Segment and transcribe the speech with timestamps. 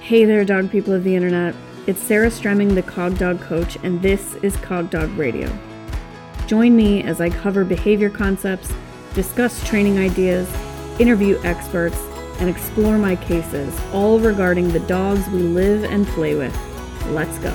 [0.00, 1.54] Hey there, dog people of the internet.
[1.86, 5.48] It's Sarah Stremming, the Cog Dog Coach, and this is Cog Dog Radio.
[6.46, 8.72] Join me as I cover behavior concepts,
[9.14, 10.50] discuss training ideas,
[10.98, 11.98] interview experts,
[12.40, 16.56] and explore my cases, all regarding the dogs we live and play with.
[17.08, 17.52] Let's go.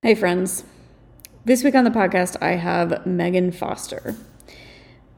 [0.00, 0.64] Hey, friends.
[1.44, 4.16] This week on the podcast, I have Megan Foster.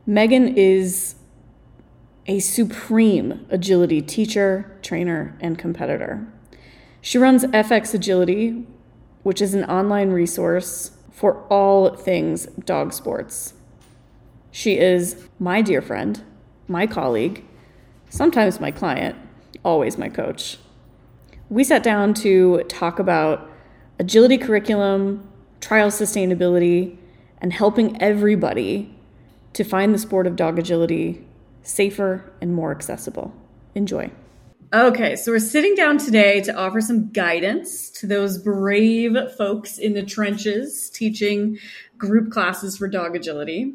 [0.07, 1.15] Megan is
[2.27, 6.27] a supreme agility teacher, trainer, and competitor.
[7.01, 8.67] She runs FX Agility,
[9.23, 13.55] which is an online resource for all things dog sports.
[14.51, 16.23] She is my dear friend,
[16.69, 17.43] my colleague,
[18.11, 19.17] sometimes my client,
[19.65, 20.59] always my coach.
[21.48, 23.51] We sat down to talk about
[23.98, 25.27] agility curriculum,
[25.62, 26.98] trial sustainability,
[27.39, 28.94] and helping everybody
[29.55, 31.27] to find the sport of dog agility
[31.62, 33.33] safer and more accessible.
[33.75, 34.11] Enjoy.
[34.73, 39.95] Okay, so we're sitting down today to offer some guidance to those brave folks in
[39.95, 41.59] the trenches teaching
[41.97, 43.75] group classes for dog agility.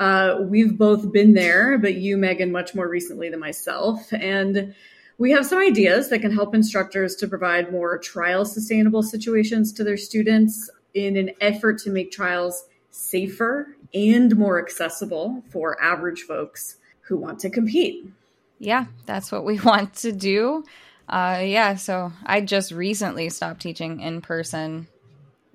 [0.00, 4.12] Uh, we've both been there, but you, Megan, much more recently than myself.
[4.12, 4.74] And
[5.18, 9.84] we have some ideas that can help instructors to provide more trial sustainable situations to
[9.84, 16.76] their students in an effort to make trials safer and more accessible for average folks
[17.02, 18.06] who want to compete.
[18.58, 20.64] Yeah, that's what we want to do.
[21.08, 24.88] Uh, yeah, so I just recently stopped teaching in person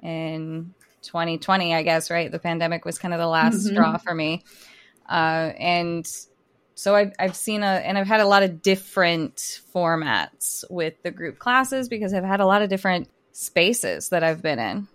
[0.01, 2.31] in 2020, I guess, right?
[2.31, 3.73] The pandemic was kind of the last mm-hmm.
[3.73, 4.43] straw for me.
[5.09, 6.07] Uh, and
[6.75, 11.11] so I've, I've seen a, and I've had a lot of different formats with the
[11.11, 14.87] group classes because I've had a lot of different spaces that I've been in.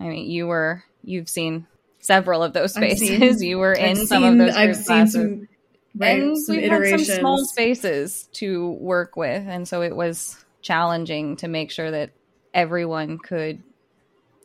[0.00, 1.66] I mean, you were, you've seen
[2.00, 3.38] several of those spaces.
[3.38, 5.12] Seen, you were in I've some seen, of those I've classes.
[5.12, 5.48] Some,
[5.96, 9.44] right, and we had some small spaces to work with.
[9.46, 12.10] And so it was challenging to make sure that
[12.54, 13.62] everyone could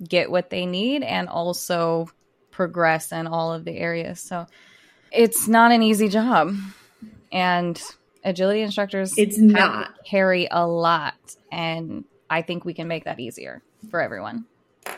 [0.08, 2.10] get what they need and also
[2.52, 4.20] progress in all of the areas.
[4.20, 4.46] So
[5.14, 6.56] it's not an easy job
[7.32, 7.82] and
[8.26, 11.16] agility instructors it's not carry a lot
[11.52, 14.46] and i think we can make that easier for everyone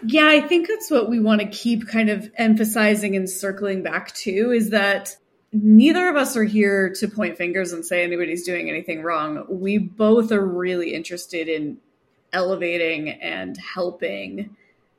[0.05, 4.13] yeah i think that's what we want to keep kind of emphasizing and circling back
[4.13, 5.15] to is that
[5.55, 9.45] neither of us are here to point fingers and say anybody's doing anything wrong.
[9.47, 11.77] We both are really interested in
[12.33, 14.55] elevating and helping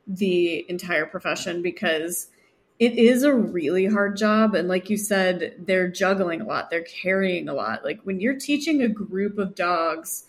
[0.07, 2.27] the entire profession because
[2.79, 6.83] it is a really hard job and like you said they're juggling a lot they're
[6.83, 7.83] carrying a lot.
[7.83, 10.23] Like when you're teaching a group of dogs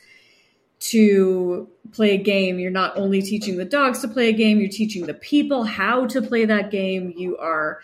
[0.81, 4.69] to play a game you're not only teaching the dogs to play a game you're
[4.69, 7.81] teaching the people how to play that game you are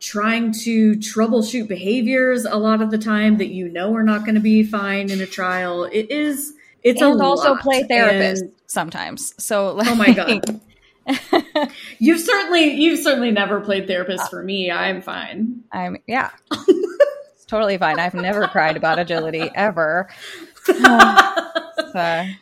[0.00, 4.34] trying to troubleshoot behaviors a lot of the time that you know are not going
[4.34, 6.52] to be fine in a trial it is
[6.82, 10.60] it's and also play therapist and, sometimes so like, oh my god
[11.98, 14.70] you've certainly you've certainly never played therapist uh, for me.
[14.70, 15.62] I'm fine.
[15.72, 16.30] I'm yeah.
[16.52, 17.98] it's totally fine.
[17.98, 20.08] I've never cried about agility ever.
[20.84, 21.16] Um,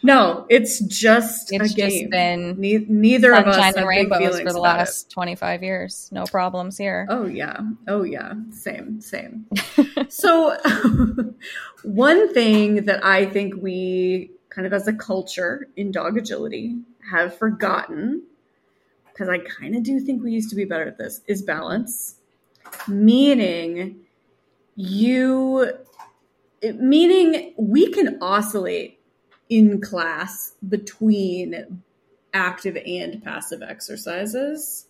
[0.03, 5.11] no, it's just it's just been ne- neither of us have rainbows for the last
[5.11, 6.09] 25 years.
[6.13, 7.07] No problems here.
[7.09, 7.61] Oh yeah.
[7.89, 8.35] Oh yeah.
[8.51, 9.47] Same, same.
[10.09, 10.57] so
[11.83, 16.77] one thing that I think we kind of as a culture in dog agility
[17.11, 18.23] have forgotten
[19.17, 22.17] because I kind of do think we used to be better at this, is balance.
[22.87, 24.01] Meaning,
[24.75, 25.73] you,
[26.63, 28.96] meaning we can oscillate
[29.49, 31.83] in class between
[32.33, 34.87] active and passive exercises.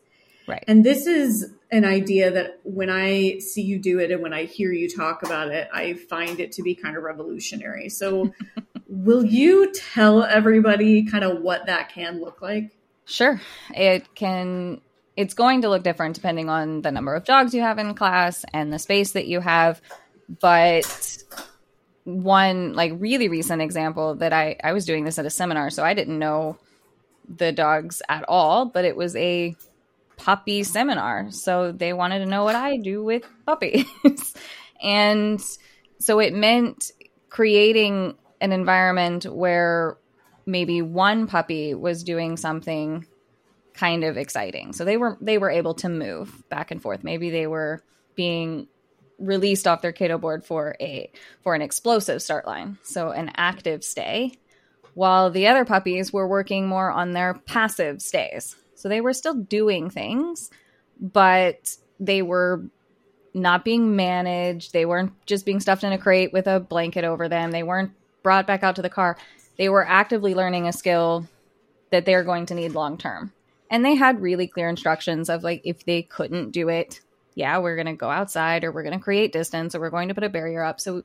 [0.47, 0.65] Right.
[0.69, 4.44] And this is an idea that when I see you do it and when I
[4.44, 7.89] hear you talk about it, I find it to be kind of revolutionary.
[7.89, 8.33] So,
[8.89, 12.71] will you tell everybody kind of what that can look like?
[13.05, 13.41] Sure.
[13.75, 14.81] It can
[15.17, 18.44] it's going to look different depending on the number of dogs you have in class
[18.53, 19.81] and the space that you have,
[20.41, 21.19] but
[22.06, 25.85] one like really recent example that I I was doing this at a seminar, so
[25.85, 26.56] I didn't know
[27.29, 29.56] the dogs at all, but it was a
[30.17, 31.31] puppy seminar.
[31.32, 33.87] So they wanted to know what I do with puppies.
[34.82, 35.41] and
[35.99, 36.93] so it meant
[37.29, 39.99] creating an environment where
[40.47, 43.05] maybe one puppy was doing something
[43.75, 44.73] kind of exciting.
[44.73, 47.03] So they were they were able to move back and forth.
[47.03, 47.82] Maybe they were
[48.14, 48.69] being
[49.19, 51.11] released off their kiddo board for a
[51.43, 52.79] for an explosive start line.
[52.83, 54.33] So an active stay
[54.95, 58.57] while the other puppies were working more on their passive stays.
[58.75, 60.51] So they were still doing things,
[61.01, 62.65] but they were
[63.35, 64.73] not being managed.
[64.73, 67.51] They weren't just being stuffed in a crate with a blanket over them.
[67.51, 67.93] They weren't
[68.23, 69.17] brought back out to the car.
[69.59, 71.29] They were actively learning a skill
[71.91, 73.33] that they're going to need long term.
[73.71, 77.01] And they had really clear instructions of like, if they couldn't do it,
[77.37, 80.09] yeah, we're going to go outside or we're going to create distance or we're going
[80.09, 80.81] to put a barrier up.
[80.81, 81.03] So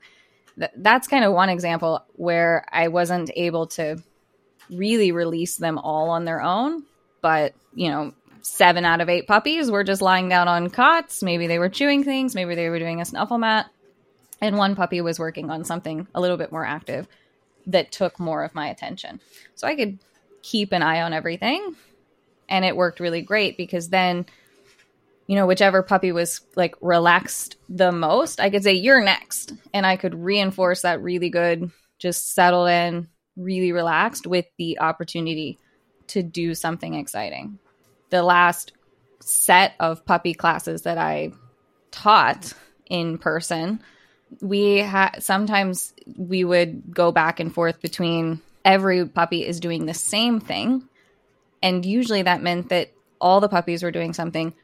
[0.58, 4.02] th- that's kind of one example where I wasn't able to
[4.70, 6.84] really release them all on their own.
[7.20, 11.22] But, you know, seven out of eight puppies were just lying down on cots.
[11.22, 13.70] Maybe they were chewing things, maybe they were doing a snuffle mat.
[14.40, 17.06] And one puppy was working on something a little bit more active
[17.66, 19.20] that took more of my attention.
[19.54, 19.98] So I could
[20.40, 21.76] keep an eye on everything.
[22.48, 24.26] And it worked really great because then,
[25.26, 29.52] you know, whichever puppy was like relaxed the most, I could say, You're next.
[29.72, 35.58] And I could reinforce that really good, just settle in, really relaxed with the opportunity
[36.08, 37.58] to do something exciting
[38.12, 38.72] the last
[39.20, 41.32] set of puppy classes that I
[41.90, 42.52] taught
[42.86, 43.80] in person,
[44.42, 49.94] we had sometimes we would go back and forth between every puppy is doing the
[49.94, 50.86] same thing.
[51.62, 54.54] And usually that meant that all the puppies were doing something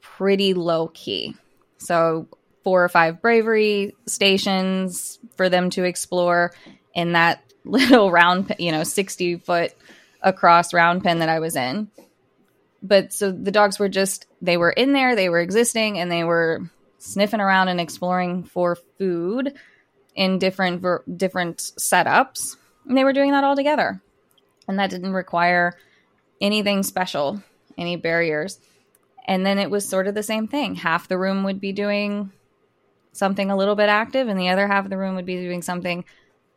[0.00, 1.34] pretty low key.
[1.78, 2.28] So,
[2.64, 6.52] four or five bravery stations for them to explore
[6.94, 9.72] in that little round, you know, 60 foot
[10.22, 11.88] across round pen that I was in
[12.82, 16.24] but so the dogs were just they were in there, they were existing, and they
[16.24, 19.54] were sniffing around and exploring for food
[20.14, 22.56] in different ver- different setups.
[22.86, 24.00] And they were doing that all together,
[24.66, 25.76] and that didn't require
[26.40, 27.42] anything special,
[27.76, 28.58] any barriers.
[29.28, 30.74] And then it was sort of the same thing.
[30.74, 32.32] Half the room would be doing
[33.12, 35.60] something a little bit active, and the other half of the room would be doing
[35.60, 36.04] something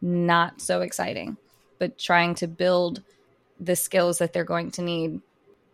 [0.01, 1.35] not so exciting,
[1.79, 3.03] but trying to build
[3.59, 5.21] the skills that they're going to need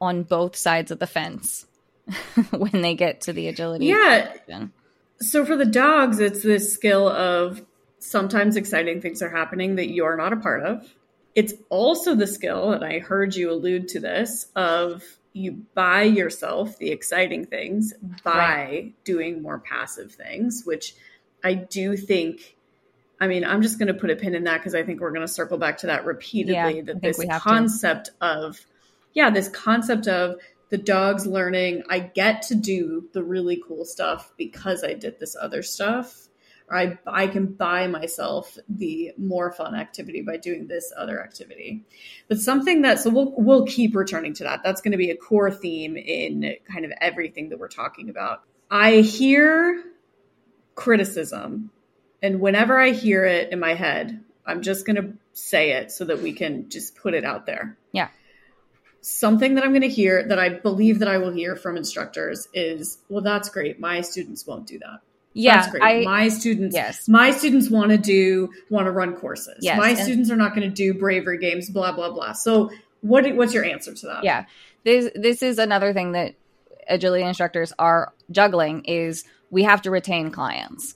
[0.02, 1.68] on both sides of the fence
[2.50, 3.86] when they get to the agility.
[3.86, 4.32] Yeah.
[4.32, 4.74] Position.
[5.20, 7.62] So for the dogs, it's this skill of
[8.00, 10.92] sometimes exciting things are happening that you're not a part of.
[11.36, 15.04] It's also the skill, and I heard you allude to this, of
[15.38, 17.94] you buy yourself the exciting things
[18.24, 18.94] by right.
[19.04, 20.96] doing more passive things, which
[21.44, 22.56] I do think.
[23.20, 25.12] I mean, I'm just going to put a pin in that because I think we're
[25.12, 26.78] going to circle back to that repeatedly.
[26.78, 28.26] Yeah, that this concept to.
[28.26, 28.60] of
[29.14, 30.36] yeah, this concept of
[30.70, 35.36] the dog's learning, I get to do the really cool stuff because I did this
[35.40, 36.27] other stuff.
[36.70, 41.86] I, I can buy myself the more fun activity by doing this other activity.
[42.28, 44.64] But something that, so we'll, we'll keep returning to that.
[44.64, 48.44] That's going to be a core theme in kind of everything that we're talking about.
[48.70, 49.84] I hear
[50.76, 51.72] criticism,
[52.22, 56.06] and whenever I hear it in my head, I'm just going to say it so
[56.06, 57.78] that we can just put it out there.
[57.94, 58.10] Yeah
[59.08, 62.48] something that I'm going to hear that I believe that I will hear from instructors
[62.54, 63.80] is, well, that's great.
[63.80, 65.00] My students won't do that.
[65.38, 65.84] Yeah, that's great.
[65.84, 67.08] I, my students, yes.
[67.08, 69.60] my students want to do, want to run courses.
[69.62, 72.34] Yes, my students are not going to do bravery games, blah, blah, blah.
[72.34, 74.24] So what, what's your answer to that?
[74.24, 74.46] Yeah.
[74.84, 76.36] This, this is another thing that
[76.88, 80.96] agility instructors are juggling is we have to retain clients.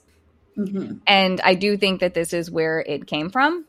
[0.56, 0.98] Mm-hmm.
[1.06, 3.64] And I do think that this is where it came from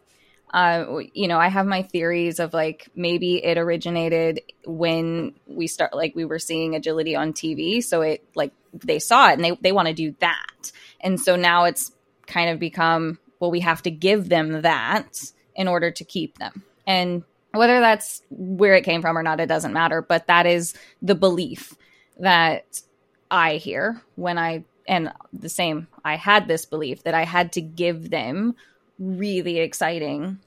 [0.54, 5.96] uh, you know, I have my theories of like maybe it originated when we start
[5.96, 9.58] like we were seeing agility on TV, so it like they saw it and they
[9.62, 11.92] they want to do that, and so now it's
[12.28, 15.20] kind of become well, we have to give them that
[15.56, 19.48] in order to keep them, and whether that's where it came from or not, it
[19.48, 20.02] doesn't matter.
[20.02, 21.74] But that is the belief
[22.20, 22.82] that
[23.30, 27.62] I hear when I and the same I had this belief that I had to
[27.62, 28.56] give them
[29.00, 30.40] really exciting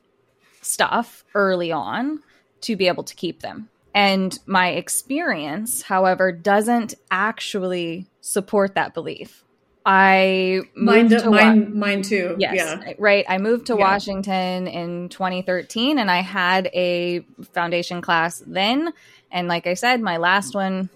[0.63, 2.23] stuff early on
[2.63, 3.69] to be able to keep them.
[3.95, 9.45] And my experience, however, doesn't actually support that belief.
[9.89, 12.35] I moved mine, to mine, wa- mine too.
[12.41, 12.93] Yes, yeah.
[12.99, 13.25] right.
[13.29, 13.85] I moved to yeah.
[13.85, 17.21] Washington in 2013, and I had a
[17.53, 18.93] foundation class then.
[19.31, 20.91] And like I said, my last one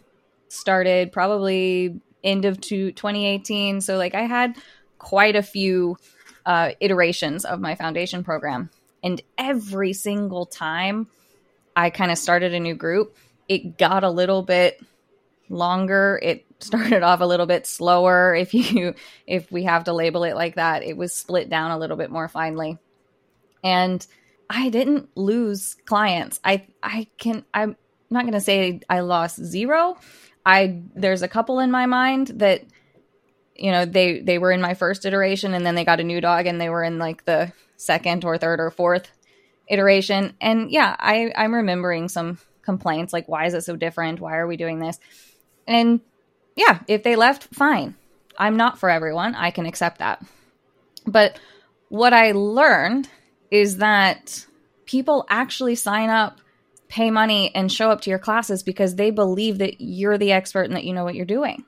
[0.49, 3.81] started probably end of 2018.
[3.81, 4.57] So like I had
[4.99, 5.97] quite a few
[6.45, 8.71] uh, iterations of my foundation program.
[9.05, 11.07] And every single time
[11.77, 13.17] I kind of started a new group,
[13.49, 14.81] it got a little bit
[15.49, 16.19] longer.
[16.21, 18.95] It started off a little bit slower if you
[19.26, 20.83] if we have to label it like that.
[20.83, 22.79] It was split down a little bit more finely.
[23.62, 24.05] And
[24.49, 26.40] I didn't lose clients.
[26.45, 27.76] I I can I'm
[28.11, 29.99] not going to say I lost zero.
[30.45, 32.64] I there's a couple in my mind that
[33.61, 36.21] you know they they were in my first iteration and then they got a new
[36.21, 39.11] dog and they were in like the second or third or fourth
[39.69, 44.37] iteration and yeah i i'm remembering some complaints like why is it so different why
[44.37, 44.99] are we doing this
[45.67, 46.00] and
[46.57, 47.95] yeah if they left fine
[48.40, 49.35] I'm not for everyone.
[49.35, 50.25] I can accept that.
[51.07, 51.38] But
[51.90, 53.09] what I learned
[53.50, 54.47] is that
[54.87, 56.40] people actually sign up,
[56.88, 60.62] pay money, and show up to your classes because they believe that you're the expert
[60.62, 61.64] and that you know what you're doing.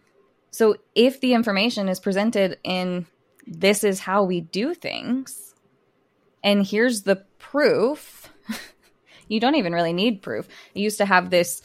[0.50, 3.06] So if the information is presented in
[3.46, 5.54] this is how we do things,
[6.42, 8.30] and here's the proof,
[9.28, 10.48] you don't even really need proof.
[10.74, 11.62] I used to have this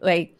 [0.00, 0.34] like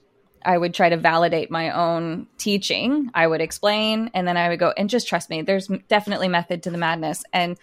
[0.44, 3.10] I would try to validate my own teaching.
[3.14, 5.42] I would explain and then I would go and just trust me.
[5.42, 7.24] There's definitely method to the madness.
[7.32, 7.58] And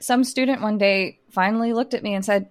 [0.00, 2.48] some student one day finally looked at me and said,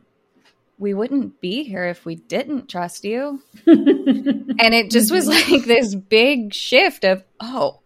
[0.77, 5.95] "We wouldn't be here if we didn't trust you." and it just was like this
[5.95, 7.79] big shift of, "Oh,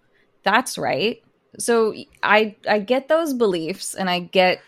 [0.44, 1.22] that's right."
[1.60, 4.62] So I I get those beliefs and I get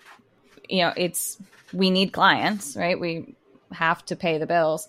[0.70, 1.38] you know, it's
[1.74, 3.00] we need clients, right?
[3.00, 3.36] We
[3.72, 4.88] have to pay the bills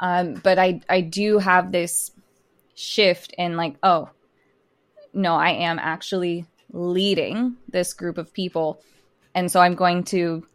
[0.00, 2.10] um, but I I do have this
[2.74, 4.10] shift in like, oh,
[5.12, 8.80] no, I am actually leading this group of people.
[9.34, 10.46] And so I'm going to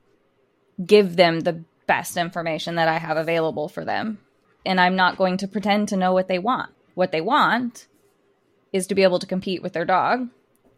[0.86, 4.20] give them the best information that I have available for them.
[4.66, 6.72] And I'm not going to pretend to know what they want.
[6.94, 7.88] What they want
[8.72, 10.28] is to be able to compete with their dog.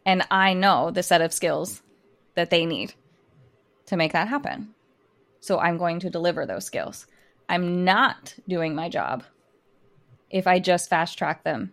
[0.06, 1.82] And I know the set of skills
[2.34, 2.94] that they need
[3.86, 4.74] to make that happen.
[5.40, 7.06] So I'm going to deliver those skills.
[7.48, 9.24] I'm not doing my job
[10.30, 11.72] if I just fast track them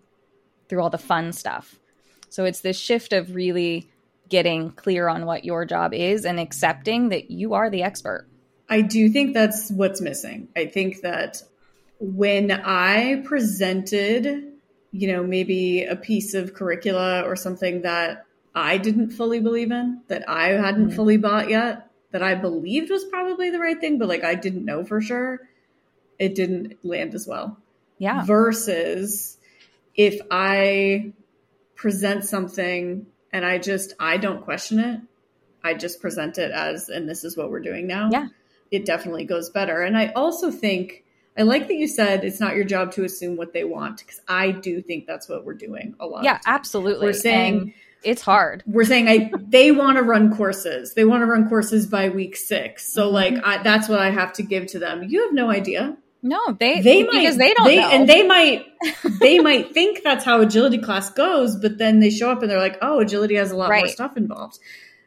[0.67, 1.79] through all the fun stuff.
[2.29, 3.89] So it's this shift of really
[4.27, 8.27] getting clear on what your job is and accepting that you are the expert.
[8.69, 10.49] I do think that's what's missing.
[10.55, 11.41] I think that
[11.99, 14.53] when I presented,
[14.91, 20.01] you know, maybe a piece of curricula or something that I didn't fully believe in,
[20.07, 20.95] that I hadn't mm-hmm.
[20.95, 24.65] fully bought yet, that I believed was probably the right thing, but like I didn't
[24.65, 25.39] know for sure
[26.19, 27.57] it didn't land as well.
[27.97, 28.23] Yeah.
[28.25, 29.37] Versus
[29.95, 31.13] if I
[31.75, 35.01] present something and I just I don't question it,
[35.63, 38.09] I just present it as and this is what we're doing now.
[38.11, 38.27] Yeah.
[38.71, 39.81] It definitely goes better.
[39.81, 41.03] And I also think
[41.37, 44.21] I like that you said it's not your job to assume what they want because
[44.27, 46.23] I do think that's what we're doing a lot.
[46.23, 47.07] Yeah, absolutely.
[47.07, 47.73] We're saying and
[48.03, 48.63] it's hard.
[48.65, 50.93] We're saying I they want to run courses.
[50.93, 52.93] They want to run courses by week 6.
[52.93, 53.13] So mm-hmm.
[53.13, 55.03] like I, that's what I have to give to them.
[55.03, 55.97] You have no idea.
[56.21, 57.89] No, they they might, because they don't they, know.
[57.89, 58.65] and they might
[59.19, 62.59] they might think that's how agility class goes, but then they show up and they're
[62.59, 63.85] like, "Oh, agility has a lot right.
[63.85, 64.59] more stuff involved."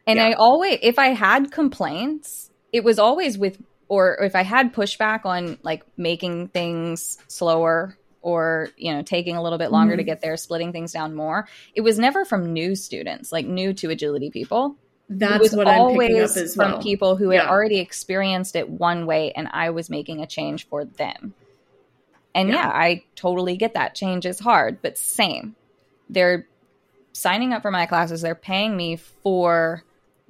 [0.07, 0.27] And yeah.
[0.27, 5.25] I always, if I had complaints, it was always with, or if I had pushback
[5.25, 9.99] on like making things slower or you know taking a little bit longer mm-hmm.
[9.99, 11.47] to get there, splitting things down more.
[11.75, 14.77] It was never from new students, like new to agility people.
[15.19, 16.71] That's what I'm picking up as well.
[16.73, 17.41] From people who yeah.
[17.41, 21.33] had already experienced it one way, and I was making a change for them.
[22.35, 22.55] And yeah.
[22.55, 23.95] yeah, I totally get that.
[23.95, 25.55] Change is hard, but same.
[26.09, 26.47] They're
[27.11, 28.21] signing up for my classes.
[28.21, 29.83] They're paying me for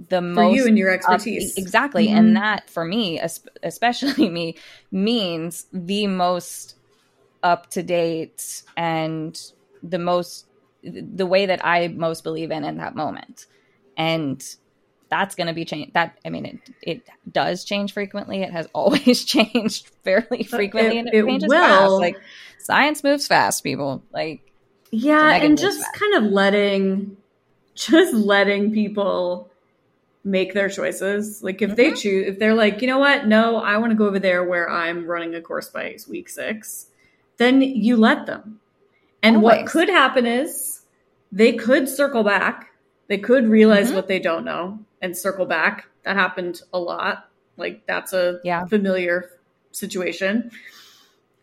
[0.09, 2.17] the for most you and your expertise up, exactly mm-hmm.
[2.17, 3.19] and that for me
[3.61, 4.55] especially me
[4.91, 6.75] means the most
[7.43, 9.51] up to date and
[9.83, 10.47] the most
[10.83, 13.45] the way that i most believe in in that moment
[13.97, 14.55] and
[15.13, 15.93] that's going to be changed.
[15.93, 18.41] That I mean, it it does change frequently.
[18.41, 21.59] It has always changed fairly frequently, it, and it, it changes will.
[21.59, 21.91] fast.
[21.91, 22.19] Like
[22.57, 24.01] science moves fast, people.
[24.11, 24.51] Like
[24.91, 25.99] yeah, and just fast.
[25.99, 27.15] kind of letting,
[27.75, 29.51] just letting people
[30.23, 31.43] make their choices.
[31.43, 31.75] Like if mm-hmm.
[31.75, 34.43] they choose, if they're like, you know what, no, I want to go over there
[34.43, 36.87] where I'm running a course by week six,
[37.37, 38.59] then you let them.
[39.21, 39.59] And always.
[39.59, 40.81] what could happen is
[41.31, 42.71] they could circle back.
[43.09, 43.95] They could realize mm-hmm.
[43.97, 45.85] what they don't know and circle back.
[46.05, 47.29] That happened a lot.
[47.57, 48.65] Like that's a yeah.
[48.65, 49.29] familiar
[49.71, 50.49] situation.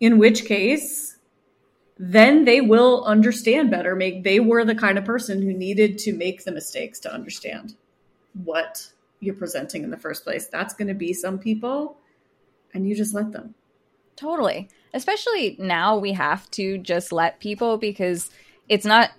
[0.00, 1.18] In which case,
[1.98, 3.94] then they will understand better.
[3.94, 7.76] Make they were the kind of person who needed to make the mistakes to understand
[8.44, 8.90] what
[9.20, 10.46] you're presenting in the first place.
[10.46, 11.98] That's going to be some people,
[12.72, 13.54] and you just let them.
[14.16, 14.68] Totally.
[14.94, 18.30] Especially now, we have to just let people because
[18.68, 19.10] it's not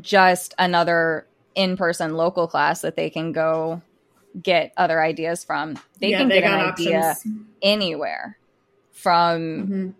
[0.00, 3.82] just another in person local class that they can go
[4.40, 5.78] get other ideas from.
[6.00, 7.16] They yeah, can they get an idea
[7.60, 8.38] anywhere
[8.92, 9.94] from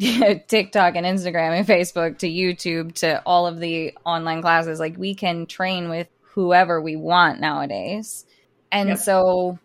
[0.00, 0.38] mm-hmm.
[0.48, 4.78] TikTok and Instagram and Facebook to YouTube to all of the online classes.
[4.78, 8.26] Like we can train with whoever we want nowadays.
[8.70, 8.98] And yep.
[8.98, 9.58] so,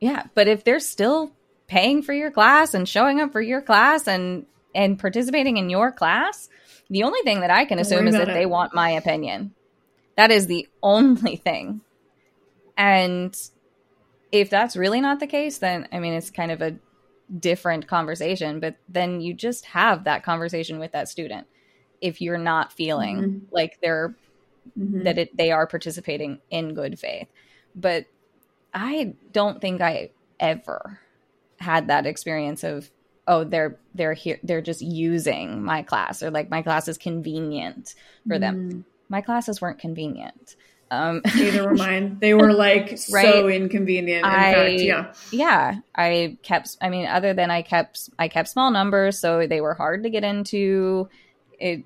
[0.00, 1.32] yeah, but if they're still
[1.66, 5.92] paying for your class and showing up for your class and and participating in your
[5.92, 6.48] class,
[6.88, 8.32] the only thing that I can assume is that it.
[8.32, 9.54] they want my opinion.
[10.16, 11.80] That is the only thing.
[12.76, 13.36] And
[14.30, 16.76] if that's really not the case, then I mean, it's kind of a
[17.38, 21.46] different conversation, but then you just have that conversation with that student
[22.00, 23.54] if you're not feeling mm-hmm.
[23.54, 24.14] like they're
[24.78, 25.04] mm-hmm.
[25.04, 27.28] that it, they are participating in good faith.
[27.74, 28.06] But
[28.74, 31.00] I don't think I ever
[31.58, 32.90] had that experience of
[33.28, 37.94] oh they're they're here they're just using my class or like my class is convenient
[38.26, 38.84] for them.
[39.12, 40.56] My classes weren't convenient.
[40.90, 42.16] Um, Neither were mine.
[42.18, 43.30] They were like right?
[43.30, 44.20] so inconvenient.
[44.20, 45.74] In I, fact, yeah, yeah.
[45.94, 46.78] I kept.
[46.80, 50.10] I mean, other than I kept, I kept small numbers, so they were hard to
[50.10, 51.10] get into.
[51.60, 51.84] It,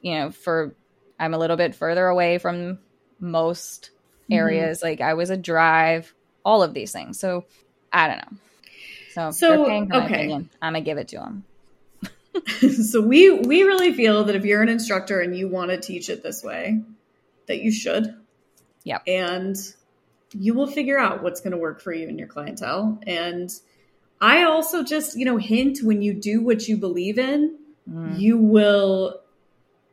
[0.00, 0.76] you know, for
[1.18, 2.78] I'm a little bit further away from
[3.18, 3.90] most
[4.22, 4.34] mm-hmm.
[4.34, 4.78] areas.
[4.78, 4.86] Mm-hmm.
[4.86, 7.18] Like I was a drive, all of these things.
[7.18, 7.46] So
[7.92, 8.38] I don't know.
[9.10, 10.08] So, so they're paying for okay.
[10.08, 10.50] my opinion.
[10.62, 11.44] I'm gonna give it to them.
[12.82, 16.08] so we we really feel that if you're an instructor and you want to teach
[16.08, 16.82] it this way,
[17.46, 18.14] that you should.
[18.82, 18.98] Yeah.
[19.06, 19.56] And
[20.32, 22.98] you will figure out what's going to work for you and your clientele.
[23.06, 23.50] And
[24.20, 28.18] I also just, you know, hint when you do what you believe in, mm.
[28.18, 29.20] you will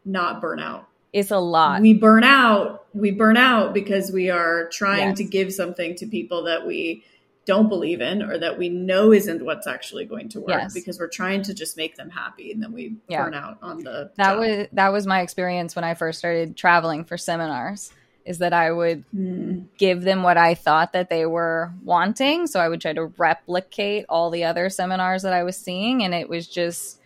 [0.03, 0.87] not burn out.
[1.13, 1.81] It's a lot.
[1.81, 2.85] We burn out.
[2.93, 5.17] We burn out because we are trying yes.
[5.17, 7.03] to give something to people that we
[7.45, 10.73] don't believe in or that we know isn't what's actually going to work yes.
[10.73, 13.23] because we're trying to just make them happy and then we yeah.
[13.23, 14.39] burn out on the That job.
[14.39, 17.91] was that was my experience when I first started traveling for seminars
[18.25, 19.65] is that I would mm.
[19.77, 22.47] give them what I thought that they were wanting.
[22.47, 26.13] So I would try to replicate all the other seminars that I was seeing, and
[26.13, 26.99] it was just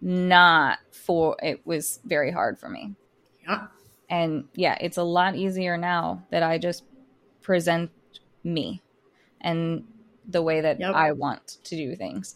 [0.00, 1.36] not for.
[1.42, 2.94] It was very hard for me.
[3.42, 3.68] Yeah.
[4.08, 6.84] And yeah, it's a lot easier now that I just
[7.42, 7.90] present
[8.42, 8.82] me
[9.40, 9.84] and
[10.28, 10.94] the way that yep.
[10.94, 12.34] I want to do things.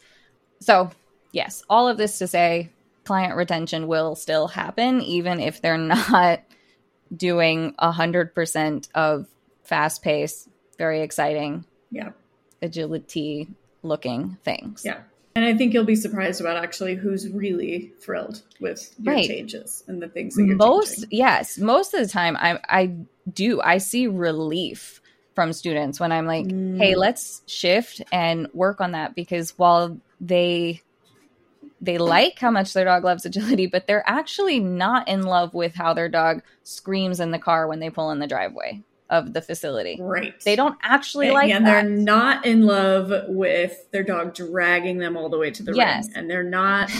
[0.60, 0.90] So,
[1.32, 2.70] yes, all of this to say
[3.04, 6.40] client retention will still happen even if they're not
[7.14, 9.26] doing a hundred percent of
[9.62, 12.10] fast pace, very exciting, yeah,
[12.62, 13.48] agility
[13.82, 14.82] looking things.
[14.84, 15.00] Yeah.
[15.36, 19.26] And I think you'll be surprised about actually who's really thrilled with your right.
[19.26, 21.08] changes and the things that you're most changing.
[21.10, 22.94] yes most of the time I I
[23.32, 25.00] do I see relief
[25.34, 26.78] from students when I'm like, mm.
[26.78, 30.82] hey, let's shift and work on that because while they
[31.80, 35.74] they like how much their dog loves agility, but they're actually not in love with
[35.74, 39.42] how their dog screams in the car when they pull in the driveway of the
[39.42, 39.98] facility.
[40.00, 40.34] Right.
[40.44, 45.16] They don't actually and, like and they're not in love with their dog dragging them
[45.16, 46.06] all the way to the yes.
[46.06, 46.16] ring.
[46.16, 46.90] And they're not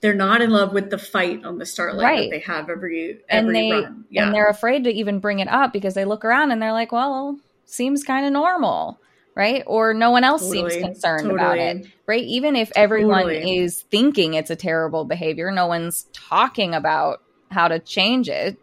[0.00, 2.30] they're not in love with the fight on the start line right.
[2.30, 4.04] that they have every every and they, run.
[4.10, 4.26] Yeah.
[4.26, 6.92] And they're afraid to even bring it up because they look around and they're like,
[6.92, 8.98] well, seems kind of normal
[9.36, 9.62] right?
[9.66, 11.38] Or no one else totally, seems concerned totally.
[11.38, 12.24] about it, right?
[12.24, 13.58] Even if everyone totally.
[13.58, 18.56] is thinking it's a terrible behavior, no one's talking about how to change it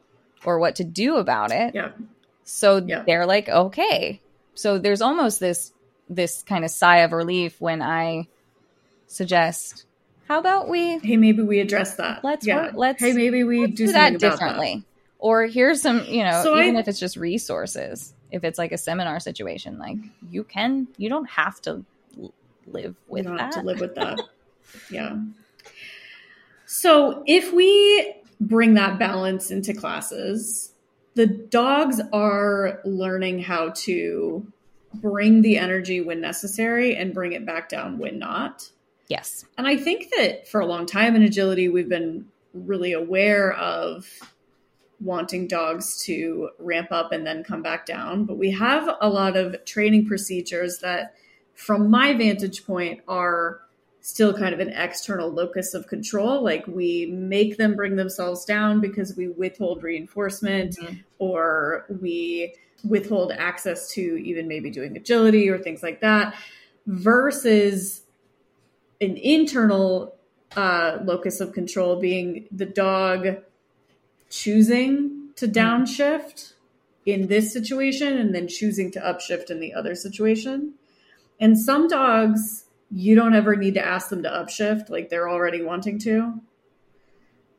[0.44, 1.76] or what to do about it.
[1.76, 1.92] Yeah.
[2.44, 3.04] So yeah.
[3.06, 4.20] they're like, okay.
[4.56, 5.72] So there's almost this
[6.10, 8.28] this kind of sigh of relief when I
[9.08, 9.86] suggest,
[10.28, 10.98] how about we?
[11.00, 12.24] Hey, maybe we address that.
[12.24, 12.64] Let's yeah.
[12.64, 13.00] work, let's.
[13.00, 14.78] Hey, maybe we do, do that differently.
[14.78, 14.86] That.
[15.20, 18.72] Or here's some, you know, so even I, if it's just resources if it's like
[18.72, 19.98] a seminar situation like
[20.30, 21.86] you can you don't have to
[22.66, 24.20] live with that to live with that.
[24.90, 25.18] Yeah.
[26.66, 30.72] So if we bring that balance into classes
[31.16, 34.52] the dogs are learning how to
[34.96, 38.72] bring the energy when necessary and bring it back down when not.
[39.10, 39.46] Yes.
[39.58, 44.08] And i think that for a long time in agility we've been really aware of
[45.04, 48.26] wanting dogs to ramp up and then come back down.
[48.26, 51.16] But we have a lot of training procedures that,
[51.54, 53.62] from my vantage point, are
[54.02, 56.44] still kind of an external locus of control.
[56.44, 60.96] Like we make them bring themselves down because we withhold reinforcement mm-hmm.
[61.20, 66.36] or we withhold access to even maybe doing agility or things like that,
[66.86, 68.02] versus
[69.00, 70.16] an internal
[70.58, 73.38] uh, locus of control being the dog
[74.34, 75.60] choosing to mm-hmm.
[75.60, 76.54] downshift
[77.06, 80.74] in this situation and then choosing to upshift in the other situation.
[81.40, 85.62] And some dogs, you don't ever need to ask them to upshift, like they're already
[85.62, 86.42] wanting to.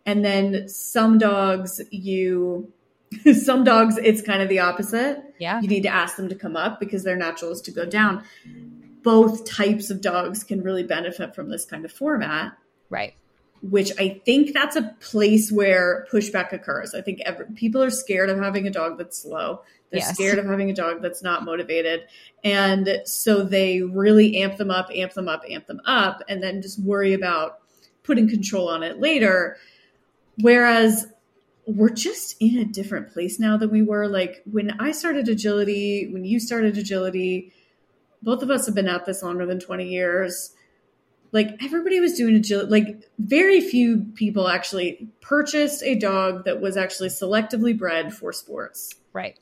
[0.06, 2.72] And then some dogs, you,
[3.40, 5.22] some dogs, it's kind of the opposite.
[5.38, 5.60] Yeah.
[5.60, 8.24] You need to ask them to come up because their natural is to go down.
[9.02, 12.56] Both types of dogs can really benefit from this kind of format.
[12.88, 13.14] Right
[13.70, 16.94] which I think that's a place where pushback occurs.
[16.94, 19.62] I think every, people are scared of having a dog that's slow.
[19.90, 20.14] They're yes.
[20.14, 22.03] scared of having a dog that's not motivated.
[22.42, 26.61] And so they really amp them up, amp them up, amp them up, and then
[26.61, 27.61] just worry about
[28.03, 29.57] putting control on it later.
[30.40, 31.07] Whereas
[31.66, 34.09] we're just in a different place now than we were.
[34.09, 37.55] Like when I started agility, when you started agility,
[38.22, 40.55] both of us have been at this longer than 20 years
[41.34, 42.70] like everybody was doing agility.
[42.70, 48.90] Like very few people actually purchased a dog that was actually selectively bred for sports.
[49.12, 49.36] Right.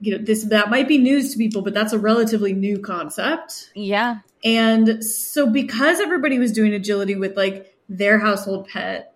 [0.00, 3.70] You know, this that might be news to people, but that's a relatively new concept.
[3.76, 4.18] Yeah.
[4.44, 9.14] And so because everybody was doing agility with like their household pet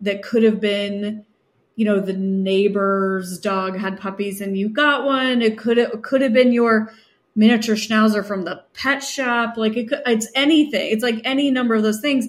[0.00, 1.26] that could have been
[1.76, 6.20] you know the neighbor's dog had puppies and you got one it could have, could
[6.20, 6.92] have been your
[7.34, 9.56] miniature schnauzer from the pet shop.
[9.56, 10.92] Like it could, it's anything.
[10.92, 12.28] It's like any number of those things.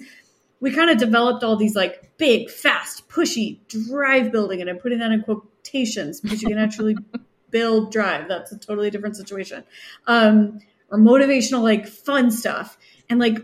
[0.59, 4.99] We kind of developed all these like big fast pushy drive building and i'm putting
[4.99, 6.95] that in quotations because you can actually
[7.51, 8.27] build drive.
[8.27, 9.63] That's a totally different situation.
[10.07, 12.77] Um or motivational like fun stuff.
[13.09, 13.39] And like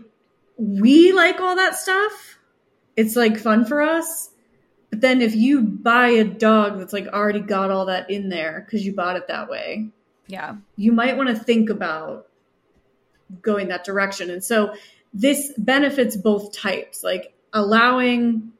[0.56, 2.38] we like all that stuff.
[2.96, 4.30] It's like fun for us.
[4.90, 8.64] But then if you buy a dog that's like already got all that in there
[8.64, 9.90] because you bought it that way,
[10.26, 12.28] yeah, you might want to think about
[13.40, 14.30] going that direction.
[14.30, 14.74] And so
[15.12, 18.52] this benefits both types, like allowing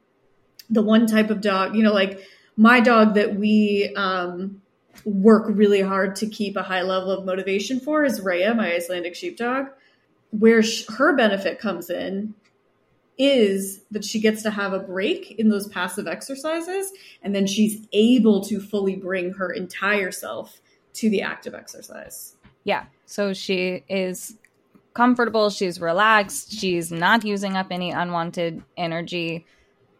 [0.69, 2.21] the one type of dog, you know, like
[2.55, 4.61] my dog that we um,
[5.05, 9.15] work really hard to keep a high level of motivation for is Rhea, my Icelandic
[9.15, 9.67] sheepdog.
[10.31, 12.33] Where sh- her benefit comes in
[13.17, 17.85] is that she gets to have a break in those passive exercises and then she's
[17.93, 20.59] able to fully bring her entire self
[20.93, 22.35] to the active exercise.
[22.63, 22.85] Yeah.
[23.05, 24.35] So she is
[24.93, 29.45] comfortable, she's relaxed, she's not using up any unwanted energy.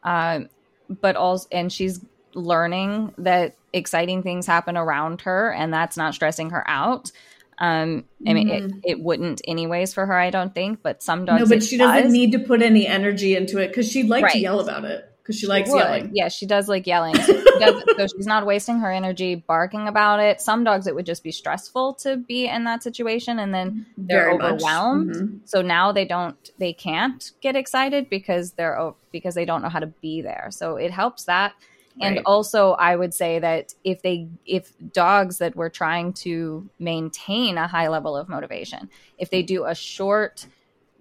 [0.03, 0.41] Uh,
[0.89, 2.03] but also and she's
[2.35, 7.11] learning that exciting things happen around her and that's not stressing her out.
[7.57, 8.77] Um, I mean, mm-hmm.
[8.79, 11.41] it, it wouldn't anyways for her, I don't think, but some dogs.
[11.41, 14.33] No, but she doesn't need to put any energy into it because she'd like right.
[14.33, 15.77] to yell about it because she, she, likes would.
[15.77, 16.11] yelling.
[16.13, 17.15] Yeah, she does like yelling.
[17.15, 20.41] So, she does, so she's not wasting her energy barking about it.
[20.41, 24.25] Some dogs, it would just be stressful to be in that situation and then they're
[24.25, 25.15] Very overwhelmed.
[25.15, 25.37] Mm-hmm.
[25.45, 29.79] So now they don't, they can't get excited because they're, because they don't know how
[29.79, 30.49] to be there.
[30.51, 31.53] So it helps that
[32.01, 32.23] and right.
[32.25, 37.67] also i would say that if they if dogs that were trying to maintain a
[37.67, 40.47] high level of motivation if they do a short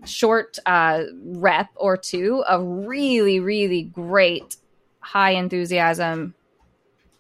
[0.05, 4.57] short uh, rep or two of really really great
[5.01, 6.35] high enthusiasm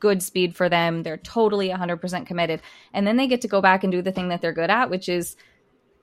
[0.00, 2.60] good speed for them they're totally 100% committed
[2.92, 4.90] and then they get to go back and do the thing that they're good at
[4.90, 5.36] which is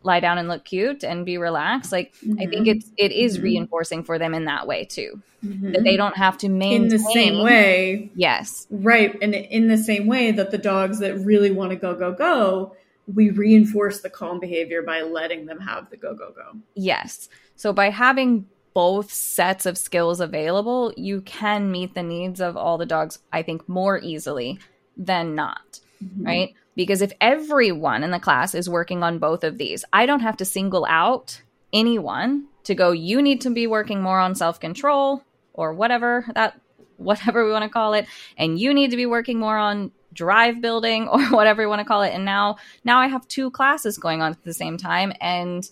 [0.04, 2.40] lie down and look cute and be relaxed like mm-hmm.
[2.40, 2.78] i think mm-hmm.
[2.78, 3.44] it's it is mm-hmm.
[3.44, 5.74] reinforcing for them in that way too mm-hmm.
[5.74, 9.78] that they don't have to maintain in the same way yes right and in the
[9.78, 12.74] same way that the dogs that really want to go go go
[13.14, 16.58] we reinforce the calm behavior by letting them have the go go go.
[16.76, 17.30] Yes.
[17.56, 22.78] So by having both sets of skills available you can meet the needs of all
[22.78, 24.60] the dogs i think more easily
[24.96, 26.24] than not mm-hmm.
[26.24, 26.54] right?
[26.76, 30.38] Because if everyone in the class is working on both of these, I don't have
[30.38, 31.42] to single out
[31.74, 36.60] anyone to go, you need to be working more on self control or whatever that
[36.98, 38.06] whatever we want to call it
[38.38, 41.86] and you need to be working more on drive building or whatever you want to
[41.86, 45.14] call it and now now i have two classes going on at the same time
[45.22, 45.70] and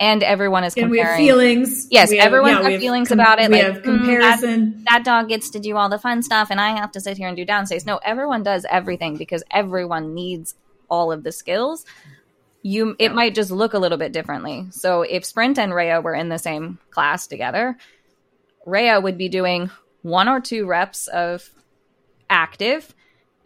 [0.00, 1.00] and everyone is comparing.
[1.00, 1.88] And we have feelings.
[1.90, 3.50] Yes, everyone yeah, has feelings com- about it.
[3.50, 4.60] We like, have comparison.
[4.60, 7.00] Mm, that, that, dog gets to do all the fun stuff, and I have to
[7.00, 7.84] sit here and do downstays.
[7.84, 10.54] No, everyone does everything because everyone needs
[10.88, 11.84] all of the skills.
[12.62, 13.12] You, it yeah.
[13.12, 14.66] might just look a little bit differently.
[14.70, 17.76] So if Sprint and Rhea were in the same class together,
[18.66, 19.70] Rhea would be doing
[20.02, 21.48] one or two reps of
[22.28, 22.94] active,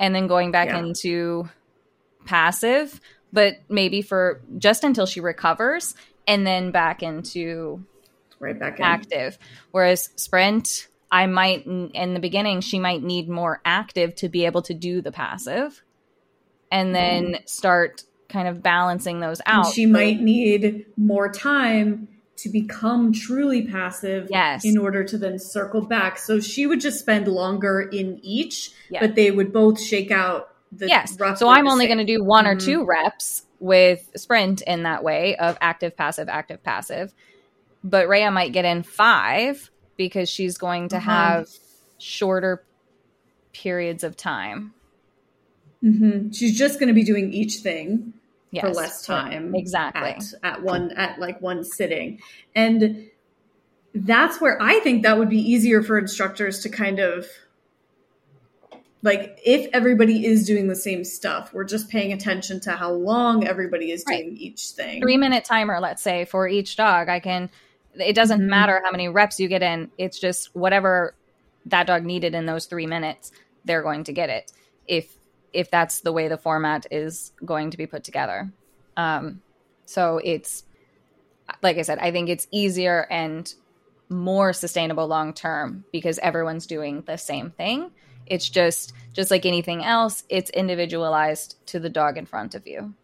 [0.02, 0.80] and then going back yeah.
[0.80, 1.48] into
[2.26, 3.00] passive
[3.32, 5.94] but maybe for just until she recovers
[6.26, 7.84] and then back into
[8.38, 8.84] right back in.
[8.84, 9.38] active.
[9.70, 14.62] Whereas sprint, I might in the beginning she might need more active to be able
[14.62, 15.82] to do the passive,
[16.70, 17.48] and then mm.
[17.48, 19.66] start kind of balancing those out.
[19.66, 22.08] And she might need more time
[22.42, 24.64] to become truly passive yes.
[24.64, 26.18] in order to then circle back.
[26.18, 29.00] So she would just spend longer in each, yeah.
[29.00, 31.16] but they would both shake out the Yes.
[31.36, 32.56] So I'm only going to do one mm-hmm.
[32.56, 37.14] or two reps with sprint in that way of active, passive, active, passive.
[37.84, 41.10] But Rhea might get in five because she's going to uh-huh.
[41.10, 41.48] have
[41.98, 42.64] shorter
[43.52, 44.74] periods of time.
[45.84, 46.32] Mm-hmm.
[46.32, 48.14] She's just going to be doing each thing
[48.52, 49.54] yes, for less time.
[49.54, 50.10] Exactly.
[50.10, 52.20] At, at one, at like one sitting.
[52.54, 53.10] And
[53.94, 57.26] that's where I think that would be easier for instructors to kind of
[59.02, 63.46] like if everybody is doing the same stuff we're just paying attention to how long
[63.46, 67.50] everybody is doing each thing three minute timer let's say for each dog i can
[67.94, 68.50] it doesn't mm-hmm.
[68.50, 71.14] matter how many reps you get in it's just whatever
[71.66, 73.32] that dog needed in those three minutes
[73.64, 74.52] they're going to get it
[74.86, 75.16] if
[75.52, 78.52] if that's the way the format is going to be put together
[78.96, 79.40] um
[79.84, 80.64] so it's
[81.62, 83.52] like I said, I think it's easier and
[84.08, 87.90] more sustainable long term because everyone's doing the same thing.
[88.26, 92.94] It's just just like anything else, it's individualized to the dog in front of you.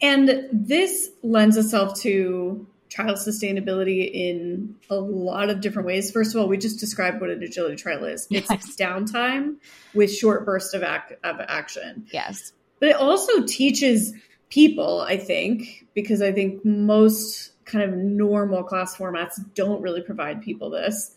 [0.00, 6.10] And this lends itself to trial sustainability in a lot of different ways.
[6.10, 8.26] First of all, we just described what an agility trial is.
[8.30, 8.46] Yes.
[8.50, 9.56] It's downtime
[9.94, 12.06] with short bursts of, act, of action.
[12.12, 12.52] Yes.
[12.80, 14.14] But it also teaches
[14.48, 20.42] people, I think, because I think most kind of normal class formats don't really provide
[20.42, 21.14] people this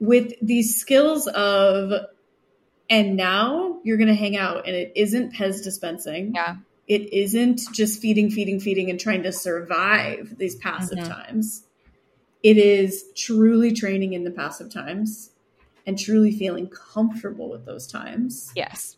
[0.00, 1.92] with these skills of
[2.88, 6.56] and now you're going to hang out and it isn't pez dispensing yeah
[6.90, 11.10] it isn't just feeding feeding feeding and trying to survive these passive mm-hmm.
[11.10, 11.64] times
[12.42, 15.30] it is truly training in the passive times
[15.86, 18.96] and truly feeling comfortable with those times yes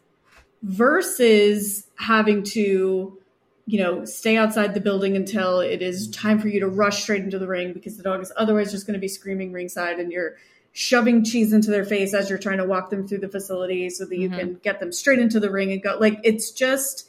[0.63, 3.19] versus having to
[3.67, 7.23] you know, stay outside the building until it is time for you to rush straight
[7.23, 10.11] into the ring because the dog is otherwise just going to be screaming ringside and
[10.11, 10.37] you're
[10.73, 14.05] shoving cheese into their face as you're trying to walk them through the facility so
[14.05, 14.39] that you mm-hmm.
[14.39, 17.09] can get them straight into the ring and go like it's just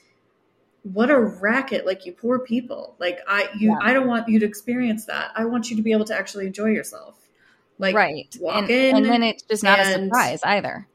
[0.83, 3.77] what a racket like you poor people like i you yeah.
[3.81, 6.45] i don't want you to experience that i want you to be able to actually
[6.45, 7.15] enjoy yourself
[7.79, 10.87] like right walk and, in and then it's just not and, a surprise either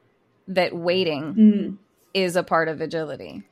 [0.47, 1.77] that waiting mm.
[2.13, 3.43] is a part of agility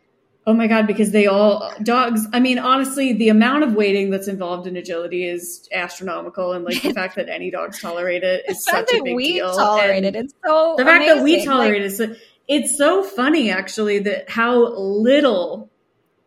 [0.49, 2.25] Oh my god, because they all dogs.
[2.33, 6.81] I mean, honestly, the amount of waiting that's involved in agility is astronomical, and like
[6.83, 9.53] the fact that any dogs tolerate it is such a big we deal.
[9.53, 10.15] Tolerate it.
[10.15, 11.17] It's so the fact amazing.
[11.17, 12.19] that we tolerate like, it.
[12.47, 15.69] It's so funny, actually, that how little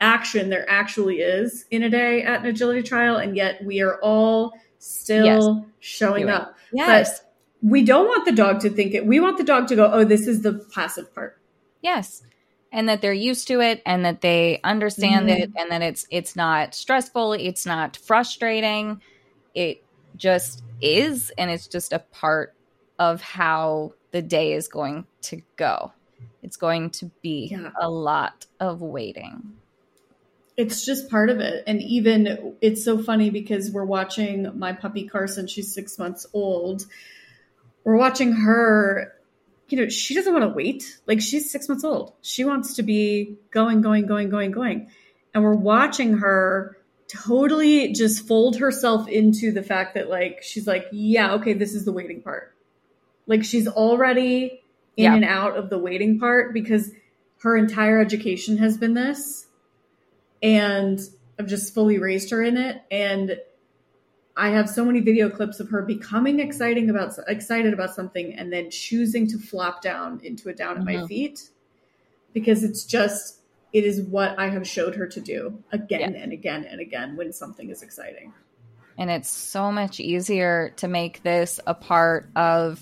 [0.01, 3.99] action there actually is in a day at an agility trial, and yet we are
[4.01, 5.67] all still yes.
[5.79, 6.55] showing up.
[6.71, 7.19] Yes.
[7.19, 7.25] But
[7.62, 9.05] we don't want the dog to think it.
[9.05, 11.39] We want the dog to go, "Oh, this is the passive part."
[11.81, 12.23] Yes
[12.71, 15.43] and that they're used to it and that they understand mm-hmm.
[15.43, 19.01] it and that it's it's not stressful it's not frustrating
[19.53, 19.83] it
[20.15, 22.53] just is and it's just a part
[22.97, 25.91] of how the day is going to go
[26.43, 27.69] it's going to be yeah.
[27.79, 29.53] a lot of waiting
[30.60, 35.08] it's just part of it and even it's so funny because we're watching my puppy
[35.08, 36.86] carson she's six months old
[37.84, 39.13] we're watching her
[39.72, 41.00] you know, she doesn't want to wait.
[41.06, 42.13] Like she's six months old.
[42.22, 44.89] She wants to be going, going, going, going, going.
[45.34, 50.88] And we're watching her totally just fold herself into the fact that like she's like,
[50.91, 52.56] yeah, okay, this is the waiting part.
[53.28, 54.62] Like she's already
[54.98, 55.15] in yeah.
[55.15, 56.91] and out of the waiting part because
[57.41, 59.45] her entire education has been this.
[60.41, 60.99] And
[61.38, 62.82] I've just fully raised her in it.
[62.91, 63.39] And
[64.39, 68.54] I have so many video clips of her becoming exciting about excited about something and
[68.54, 70.82] then choosing to flop down into a down mm-hmm.
[70.82, 71.08] at my mm-hmm.
[71.08, 71.49] feet
[72.32, 73.41] because it's just
[73.73, 76.21] it is what I have showed her to do again yeah.
[76.21, 78.34] and again and again when something is exciting.
[78.97, 82.82] And it's so much easier to make this a part of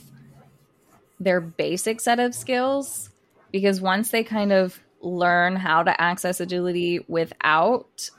[1.19, 3.09] their basic set of skills
[3.51, 8.09] because once they kind of learn how to access agility without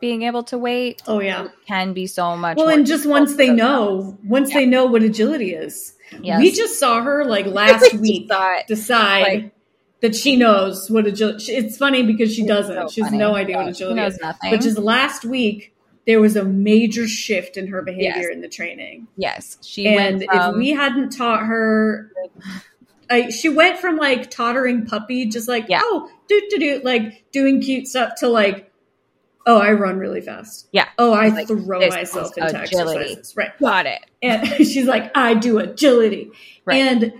[0.00, 3.50] being able to wait oh yeah can be so much well and just once they
[3.50, 4.58] know once yeah.
[4.58, 6.40] they know what agility is yes.
[6.40, 8.30] we just saw her like last week
[8.66, 9.54] decide like,
[10.00, 13.18] that she knows what agility it's funny because she doesn't so she has funny.
[13.18, 14.50] no idea yeah, what agility is nothing.
[14.50, 15.74] but just last week
[16.06, 18.32] there was a major shift in her behavior yes.
[18.32, 22.10] in the training yes she and from- if we hadn't taught her
[23.22, 25.80] She went from like tottering puppy, just like yeah.
[25.82, 28.70] oh do do do, like doing cute stuff to like
[29.46, 30.68] Oh, I run really fast.
[30.72, 30.88] Yeah.
[30.98, 33.00] Oh, I like, throw myself into agility.
[33.00, 33.36] exercises.
[33.36, 33.58] Right.
[33.58, 34.00] Got it.
[34.22, 36.30] And she's like, I do agility.
[36.64, 36.76] Right.
[36.76, 37.12] And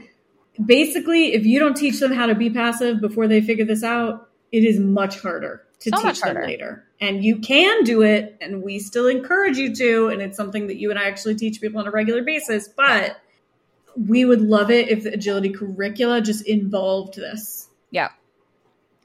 [0.65, 4.29] basically, if you don't teach them how to be passive before they figure this out,
[4.53, 6.85] it is much harder to so teach them later.
[7.01, 10.09] And you can do it, and we still encourage you to.
[10.09, 12.69] And it's something that you and I actually teach people on a regular basis.
[12.69, 13.19] But
[13.97, 17.69] we would love it if the agility curricula just involved this.
[17.91, 18.11] Yeah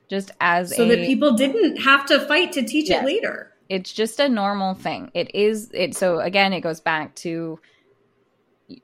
[0.09, 3.53] just as so a, that people didn't have to fight to teach it later.
[3.69, 5.11] It's just a normal thing.
[5.13, 7.59] It is it so again it goes back to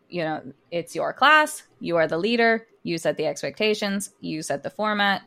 [0.10, 0.42] you know,
[0.72, 5.22] it's your class, you are the leader, you set the expectations, you set the format,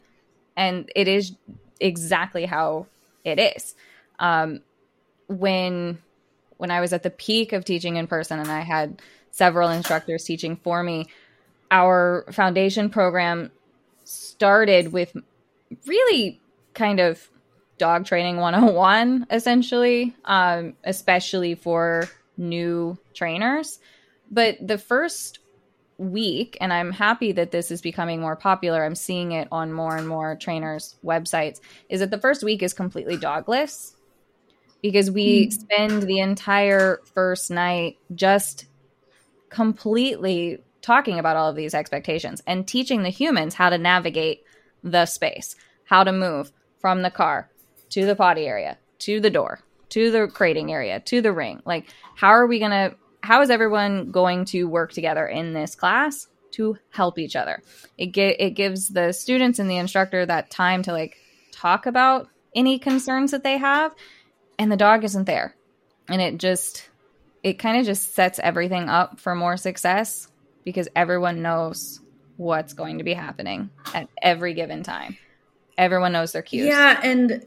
[0.57, 1.37] and it is
[1.81, 2.87] exactly how
[3.25, 3.75] it is.
[4.19, 4.61] Um
[5.27, 5.99] when
[6.57, 9.03] when I was at the peak of teaching in person and I had
[9.38, 11.07] several instructors teaching for me,
[11.70, 13.53] our foundation program
[14.05, 15.16] started with
[15.87, 16.40] really
[16.74, 17.31] kind of
[17.79, 23.79] dog training 101 essentially um, especially for new trainers
[24.31, 25.38] but the first
[25.98, 29.96] week and i'm happy that this is becoming more popular i'm seeing it on more
[29.96, 33.94] and more trainers websites is that the first week is completely dogless
[34.83, 35.53] because we mm.
[35.53, 38.68] spend the entire first night just
[39.51, 44.43] completely talking about all of these expectations and teaching the humans how to navigate
[44.83, 47.51] the space, how to move from the car
[47.91, 51.61] to the potty area, to the door, to the crating area, to the ring.
[51.65, 55.75] Like, how are we going to, how is everyone going to work together in this
[55.75, 57.63] class to help each other?
[57.97, 61.17] It, ge- it gives the students and the instructor that time to like
[61.51, 63.95] talk about any concerns that they have,
[64.59, 65.55] and the dog isn't there.
[66.09, 66.89] And it just,
[67.42, 70.29] it kind of just sets everything up for more success
[70.64, 72.01] because everyone knows
[72.37, 75.16] what's going to be happening at every given time.
[75.77, 76.66] Everyone knows their cues.
[76.66, 77.44] Yeah, and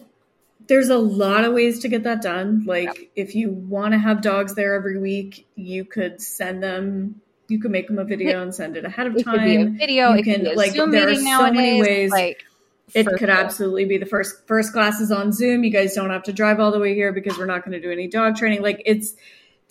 [0.68, 2.64] there's a lot of ways to get that done.
[2.66, 2.96] Like yep.
[3.16, 7.72] if you want to have dogs there every week, you could send them you could
[7.72, 9.40] make them a video and send it ahead of time.
[9.40, 10.14] Could be a video.
[10.14, 11.56] You can like Zoom there are so nowadays.
[11.58, 12.10] many ways.
[12.10, 12.46] Like
[12.94, 13.30] it could sure.
[13.30, 15.64] absolutely be the first first classes on Zoom.
[15.64, 17.82] You guys don't have to drive all the way here because we're not going to
[17.82, 18.62] do any dog training.
[18.62, 19.16] Like it's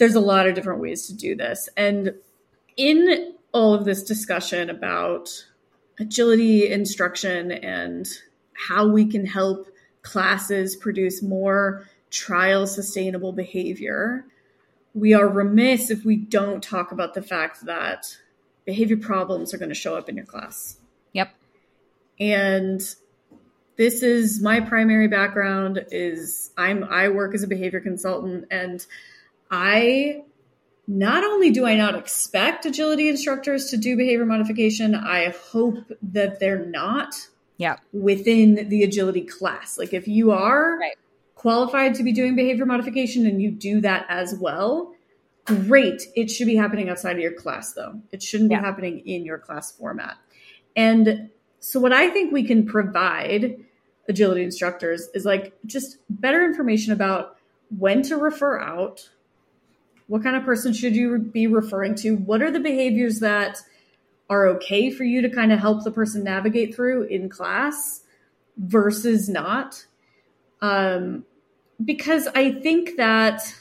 [0.00, 1.68] there's a lot of different ways to do this.
[1.76, 2.14] And
[2.78, 5.28] in all of this discussion about
[5.98, 8.08] agility instruction and
[8.54, 9.68] how we can help
[10.00, 14.24] classes produce more trial sustainable behavior,
[14.94, 18.16] we are remiss if we don't talk about the fact that
[18.64, 20.78] behavior problems are going to show up in your class.
[21.12, 21.28] Yep.
[22.18, 22.80] And
[23.76, 28.86] this is my primary background is I'm I work as a behavior consultant and
[29.50, 30.22] I
[30.86, 36.40] not only do I not expect agility instructors to do behavior modification, I hope that
[36.40, 37.14] they're not
[37.56, 37.76] yeah.
[37.92, 39.78] within the agility class.
[39.78, 40.96] Like if you are right.
[41.36, 44.94] qualified to be doing behavior modification and you do that as well,
[45.44, 46.02] great.
[46.16, 48.00] It should be happening outside of your class though.
[48.10, 48.58] It shouldn't yeah.
[48.58, 50.16] be happening in your class format.
[50.74, 53.64] And so what I think we can provide
[54.08, 57.36] agility instructors is like just better information about
[57.78, 59.08] when to refer out
[60.10, 62.16] what kind of person should you be referring to?
[62.16, 63.58] What are the behaviors that
[64.28, 68.02] are okay for you to kind of help the person navigate through in class
[68.56, 69.86] versus not?
[70.60, 71.24] Um,
[71.84, 73.54] because I think that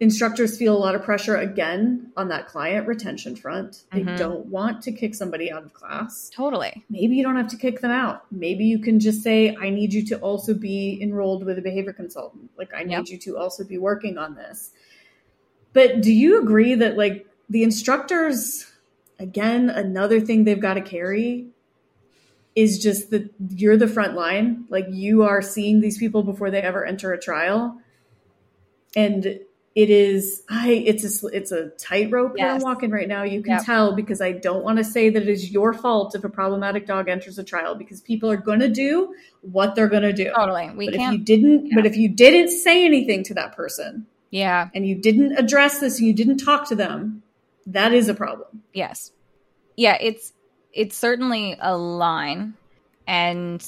[0.00, 3.84] instructors feel a lot of pressure again on that client retention front.
[3.92, 4.16] They mm-hmm.
[4.16, 6.30] don't want to kick somebody out of class.
[6.34, 6.82] Totally.
[6.88, 8.24] Maybe you don't have to kick them out.
[8.32, 11.92] Maybe you can just say, I need you to also be enrolled with a behavior
[11.92, 12.50] consultant.
[12.56, 13.08] Like, I need yep.
[13.08, 14.70] you to also be working on this.
[15.72, 18.66] But do you agree that like the instructors,
[19.18, 21.46] again, another thing they've got to carry
[22.54, 24.64] is just that you're the front line.
[24.68, 27.80] Like you are seeing these people before they ever enter a trial.
[28.96, 29.40] And
[29.76, 32.56] it is I it's a it's a tightrope yes.
[32.56, 33.22] I'm walking right now.
[33.22, 33.64] You can yep.
[33.64, 36.86] tell because I don't want to say that it is your fault if a problematic
[36.86, 40.32] dog enters a trial because people are going to do what they're going to do.
[40.34, 40.70] Totally.
[40.70, 41.76] We but can't, if you didn't yeah.
[41.76, 44.68] but if you didn't say anything to that person, yeah.
[44.74, 47.22] And you didn't address this and you didn't talk to them,
[47.66, 48.62] that is a problem.
[48.72, 49.12] Yes.
[49.76, 50.32] Yeah, it's
[50.72, 52.54] it's certainly a line
[53.06, 53.66] and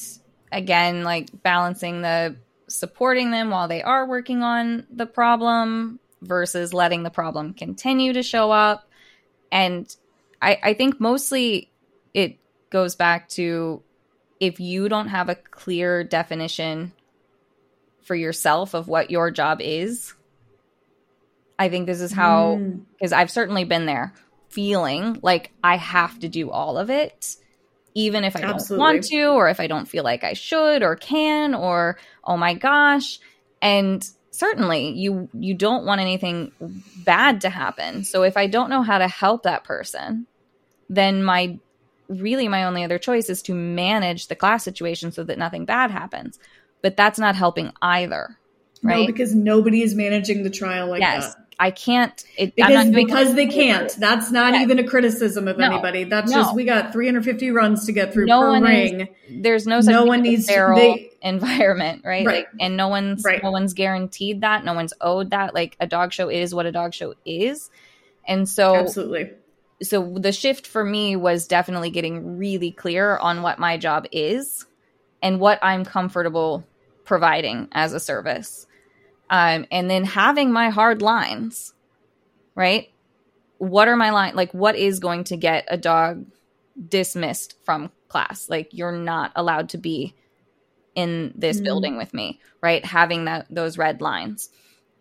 [0.53, 2.37] again like balancing the
[2.69, 8.23] supporting them while they are working on the problem versus letting the problem continue to
[8.23, 8.89] show up
[9.51, 9.97] and
[10.41, 11.71] I, I think mostly
[12.15, 12.39] it
[12.71, 13.83] goes back to
[14.39, 16.93] if you don't have a clear definition
[18.03, 20.15] for yourself of what your job is
[21.59, 23.17] I think this is how, because mm.
[23.17, 24.15] I've certainly been there,
[24.49, 27.37] feeling like I have to do all of it,
[27.95, 28.69] even if I Absolutely.
[28.69, 32.37] don't want to, or if I don't feel like I should or can, or oh
[32.37, 33.19] my gosh.
[33.61, 36.53] And certainly you you don't want anything
[37.05, 38.05] bad to happen.
[38.05, 40.27] So if I don't know how to help that person,
[40.89, 41.59] then my
[42.09, 45.91] really my only other choice is to manage the class situation so that nothing bad
[45.91, 46.39] happens.
[46.83, 48.37] But that's not helping either.
[48.83, 49.01] Right?
[49.01, 51.35] No, because nobody is managing the trial like yes.
[51.35, 51.42] that.
[51.63, 53.89] I can't it, because because they can't.
[53.97, 56.03] That's not even a criticism of no, anybody.
[56.03, 56.39] That's no.
[56.39, 59.03] just we got 350 runs to get through no per ring.
[59.03, 62.27] Is, there's no no one needs sterile they, environment, right?
[62.27, 62.39] right.
[62.39, 63.41] Like, and no one's right.
[63.41, 64.65] no one's guaranteed that.
[64.65, 65.55] No one's owed that.
[65.55, 67.71] Like a dog show is what a dog show is,
[68.27, 69.31] and so absolutely.
[69.85, 74.67] So the shift for me was definitely getting really clear on what my job is
[75.23, 76.67] and what I'm comfortable
[77.05, 78.67] providing as a service
[79.33, 81.73] um, and then having my hard lines,
[82.55, 82.93] right?
[83.57, 84.37] What are my line?
[84.37, 86.27] Like, what is going to get a dog
[86.89, 88.51] dismissed from class?
[88.51, 90.15] Like, you're not allowed to be
[90.95, 91.65] in this mm.
[91.65, 92.85] building with me, right?
[92.85, 94.51] Having that those red lines,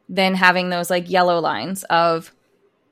[0.08, 2.32] then having those like yellow lines of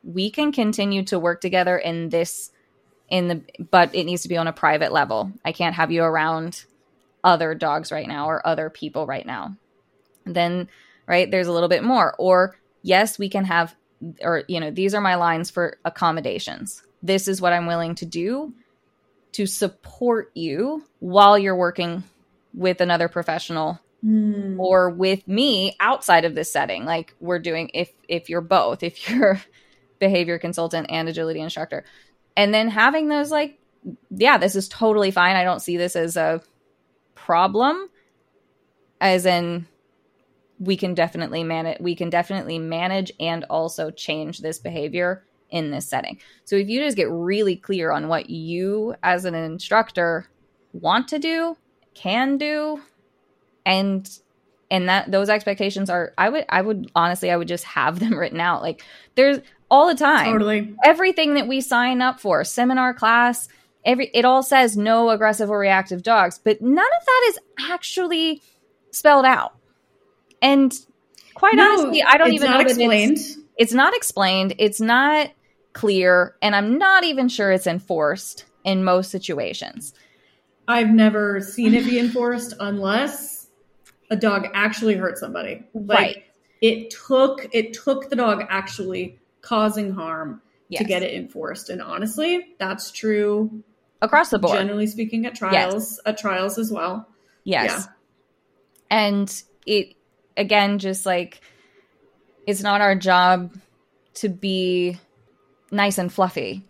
[0.04, 2.52] we can continue to work together in this
[3.08, 5.32] in the but it needs to be on a private level.
[5.46, 6.66] I can't have you around
[7.24, 9.56] other dogs right now or other people right now.
[10.26, 10.68] Then
[11.10, 11.30] right?
[11.30, 12.16] There's a little bit more.
[12.18, 13.76] Or, yes, we can have,
[14.22, 16.84] or, you know, these are my lines for accommodations.
[17.02, 18.54] This is what I'm willing to do
[19.34, 22.04] to support you while you're working
[22.54, 24.58] with another professional Mm.
[24.60, 29.10] or with me outside of this setting like we're doing if if you're both if
[29.10, 29.42] you're
[30.00, 31.84] behavior consultant and agility instructor
[32.38, 33.60] and then having those like
[34.10, 36.42] yeah this is totally fine i don't see this as a
[37.14, 37.90] problem
[39.02, 39.68] as in
[40.60, 45.88] we can definitely manage we can definitely manage and also change this behavior in this
[45.88, 46.20] setting.
[46.46, 50.28] So if you just get really clear on what you as an instructor
[50.74, 51.58] want to do
[51.96, 52.82] can do
[53.66, 54.10] and
[54.72, 58.14] and that those expectations are i would i would honestly i would just have them
[58.18, 58.62] written out.
[58.62, 58.84] Like
[59.16, 59.40] there's
[59.72, 60.34] all the time.
[60.34, 60.76] Totally.
[60.84, 63.48] everything that we sign up for seminar class
[63.86, 67.40] every it all says no aggressive or reactive dogs but none of that is
[67.72, 68.42] actually
[68.92, 69.54] spelled out
[70.42, 70.74] and
[71.34, 73.18] quite No, honestly i don't it's even know explained.
[73.18, 75.32] it's, it's not explained it's not
[75.74, 79.94] clear and i'm not even sure it's enforced in most situations
[80.70, 83.48] I've never seen it be enforced unless
[84.12, 85.64] a dog actually hurt somebody.
[85.74, 86.24] Like, Right.
[86.62, 90.82] It took it took the dog actually causing harm yes.
[90.82, 91.70] to get it enforced.
[91.70, 93.64] And honestly, that's true
[94.02, 97.08] across the board generally speaking at trials, at trials as well.
[97.46, 97.72] Yes.
[97.72, 97.86] Yeah.
[98.92, 99.96] And it
[100.38, 101.42] again just like
[102.48, 103.54] it's not our job
[104.16, 105.00] to be
[105.72, 106.66] nice and fluffy.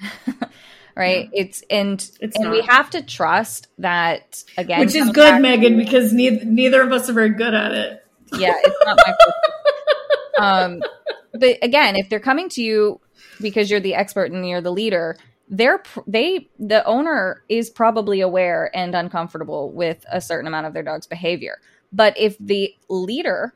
[0.96, 1.28] right?
[1.32, 6.12] It's and It's and we have to trust that again Which is good, Megan, because
[6.12, 8.04] neither, neither of us are very good at it.
[8.34, 9.34] yeah, it's not my fault.
[10.38, 10.82] um
[11.32, 13.00] but again, if they're coming to you
[13.40, 15.16] because you're the expert and you're the leader,
[15.48, 20.82] they're they the owner is probably aware and uncomfortable with a certain amount of their
[20.82, 21.58] dog's behavior.
[21.92, 23.54] But if the leader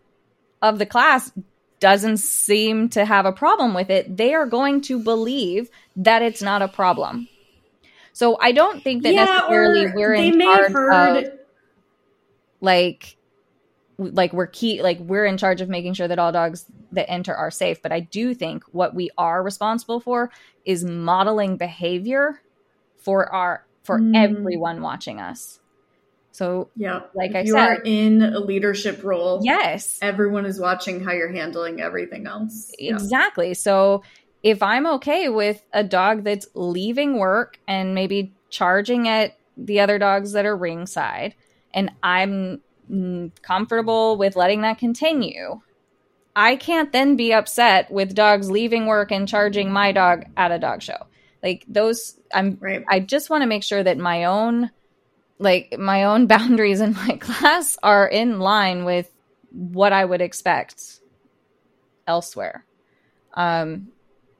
[0.62, 1.32] of the class
[1.80, 6.42] doesn't seem to have a problem with it, they are going to believe that it's
[6.42, 7.28] not a problem.
[8.12, 11.32] So I don't think that necessarily we're in charge heard of
[12.60, 13.16] like
[13.98, 17.34] like we're key like we're in charge of making sure that all dogs that enter
[17.34, 20.30] are safe but i do think what we are responsible for
[20.64, 22.40] is modeling behavior
[22.98, 24.16] for our for Mm.
[24.16, 25.60] everyone watching us
[26.36, 27.00] so Yeah.
[27.14, 31.12] Like if I you said- are in a leadership role, yes everyone is watching how
[31.12, 32.72] you're handling everything else.
[32.78, 32.92] Yeah.
[32.94, 34.02] exactly so
[34.42, 39.98] if i'm okay with a dog that's leaving work and maybe charging at the other
[39.98, 41.34] dogs that are ringside
[41.72, 42.60] and i'm
[43.42, 45.60] comfortable with letting that continue
[46.36, 50.58] i can't then be upset with dogs leaving work and charging my dog at a
[50.58, 50.98] dog show
[51.42, 52.84] like those i'm Right.
[52.88, 54.70] I just want to make sure that my own
[55.38, 59.10] like my own boundaries in my class are in line with
[59.52, 61.00] what I would expect
[62.06, 62.64] elsewhere.
[63.34, 63.88] Um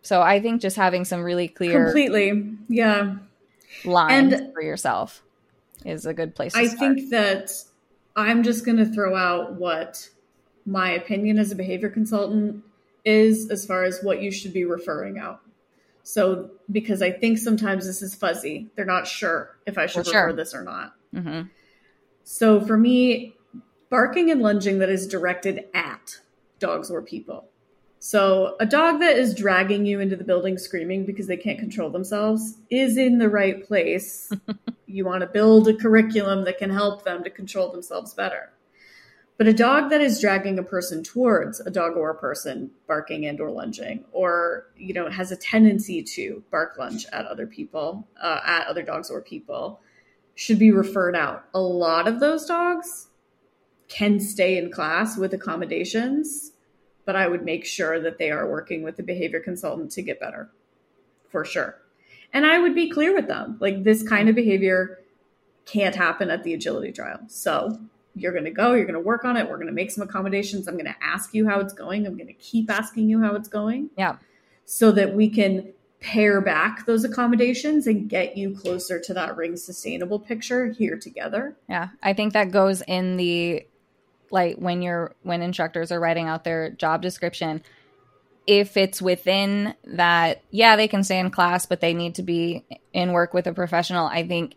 [0.02, 2.54] so I think just having some really clear Completely.
[2.68, 3.16] Yeah.
[3.84, 5.22] lines And- for yourself
[5.84, 6.78] is a good place to I start.
[6.96, 7.50] think that
[8.14, 10.08] I'm just going to throw out what
[10.64, 12.64] my opinion as a behavior consultant
[13.04, 15.40] is as far as what you should be referring out.
[16.08, 20.26] So, because I think sometimes this is fuzzy, they're not sure if I should sure.
[20.26, 20.94] refer this or not.
[21.12, 21.42] hmm
[22.22, 23.34] So, for me,
[23.90, 26.20] barking and lunging that is directed at
[26.60, 27.48] dogs or people.
[27.98, 31.90] So, a dog that is dragging you into the building screaming because they can't control
[31.90, 34.30] themselves is in the right place.
[34.86, 38.52] you want to build a curriculum that can help them to control themselves better.
[39.38, 43.26] But a dog that is dragging a person towards a dog or a person barking
[43.26, 48.08] and or lunging, or you know has a tendency to bark lunge at other people,
[48.20, 49.80] uh, at other dogs or people,
[50.34, 51.44] should be referred out.
[51.52, 53.08] A lot of those dogs
[53.88, 56.52] can stay in class with accommodations,
[57.04, 60.18] but I would make sure that they are working with the behavior consultant to get
[60.18, 60.50] better,
[61.28, 61.76] for sure.
[62.32, 64.98] And I would be clear with them like this kind of behavior
[65.66, 67.20] can't happen at the agility trial.
[67.28, 67.78] So
[68.16, 70.02] you're going to go, you're going to work on it, we're going to make some
[70.02, 70.66] accommodations.
[70.66, 73.34] I'm going to ask you how it's going, I'm going to keep asking you how
[73.34, 74.16] it's going Yeah.
[74.64, 79.56] so that we can pare back those accommodations and get you closer to that ring
[79.56, 81.56] sustainable picture here together.
[81.68, 81.88] Yeah.
[82.02, 83.66] I think that goes in the
[84.30, 87.62] like when you're when instructors are writing out their job description
[88.46, 92.64] if it's within that yeah they can stay in class but they need to be
[92.92, 94.54] in work with a professional i think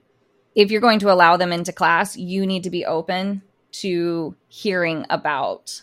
[0.55, 3.41] if you're going to allow them into class you need to be open
[3.71, 5.81] to hearing about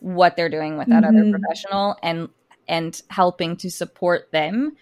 [0.00, 1.30] what they're doing with that other Mhm.
[1.32, 2.28] professional and
[2.68, 4.76] and helping to support them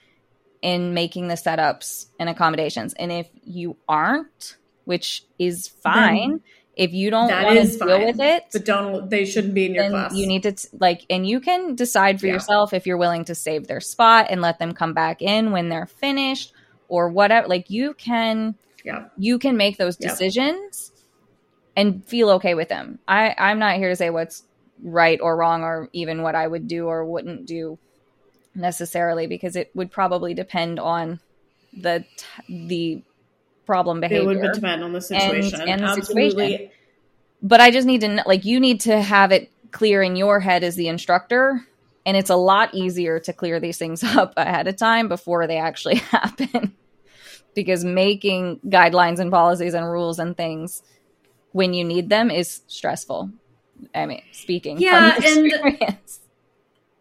[0.62, 6.40] in making the setups and accommodations and if you aren't which is fine
[6.76, 8.06] If you don't want to deal fine.
[8.06, 10.14] with it, But don't they shouldn't be in your class.
[10.14, 12.34] you need to t- like and you can decide for Yeah.
[12.34, 15.68] yourself if you're willing to save their spot and let them come back in when
[15.68, 16.52] they're finished
[16.88, 18.54] or whatever like you can
[18.84, 19.06] yeah.
[19.18, 20.08] you can make those Yeah.
[21.76, 24.42] And feel okay with them i i'm not here to say what's
[24.82, 27.78] right or wrong or even what i would do or wouldn't do
[28.54, 31.20] necessarily because it would probably depend on
[31.72, 33.02] the t- the
[33.66, 34.32] problem behavior.
[34.32, 35.60] It would depend on the situation.
[35.60, 36.50] and the Absolutely.
[36.50, 36.70] situation.
[37.42, 40.64] but I just need to like you need to have it clear in your head
[40.64, 41.64] as the instructor
[42.04, 45.58] and it's a lot easier to clear these things up ahead of time before they
[45.58, 46.74] actually happen
[47.54, 50.82] because making guidelines and policies and rules and things
[51.52, 53.30] when you need them is stressful
[53.94, 56.20] i mean speaking from Yeah, and- experience.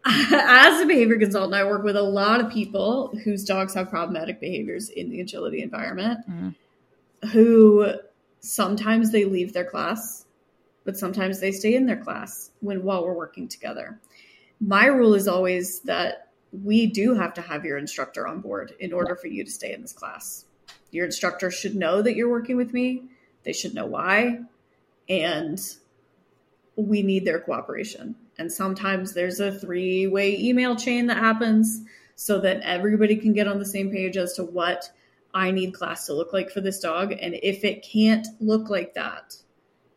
[0.06, 4.40] As a behavior consultant, I work with a lot of people whose dogs have problematic
[4.40, 6.54] behaviors in the agility environment, Mhm.
[7.32, 7.86] who
[8.40, 10.24] sometimes they leave their class,
[10.84, 13.98] but sometimes they stay in their class when while we're working together.
[14.58, 18.94] My rule is always that we do have to have your instructor on board in
[18.94, 20.46] order for you to stay in this class.
[20.92, 23.02] Your instructor should know that you're working with me.
[23.42, 24.40] They should know why.
[25.08, 25.60] And
[26.76, 28.14] we need their cooperation.
[28.38, 31.82] And sometimes there's a three way email chain that happens
[32.16, 34.90] so that everybody can get on the same page as to what
[35.32, 37.12] I need class to look like for this dog.
[37.12, 39.36] And if it can't look like that,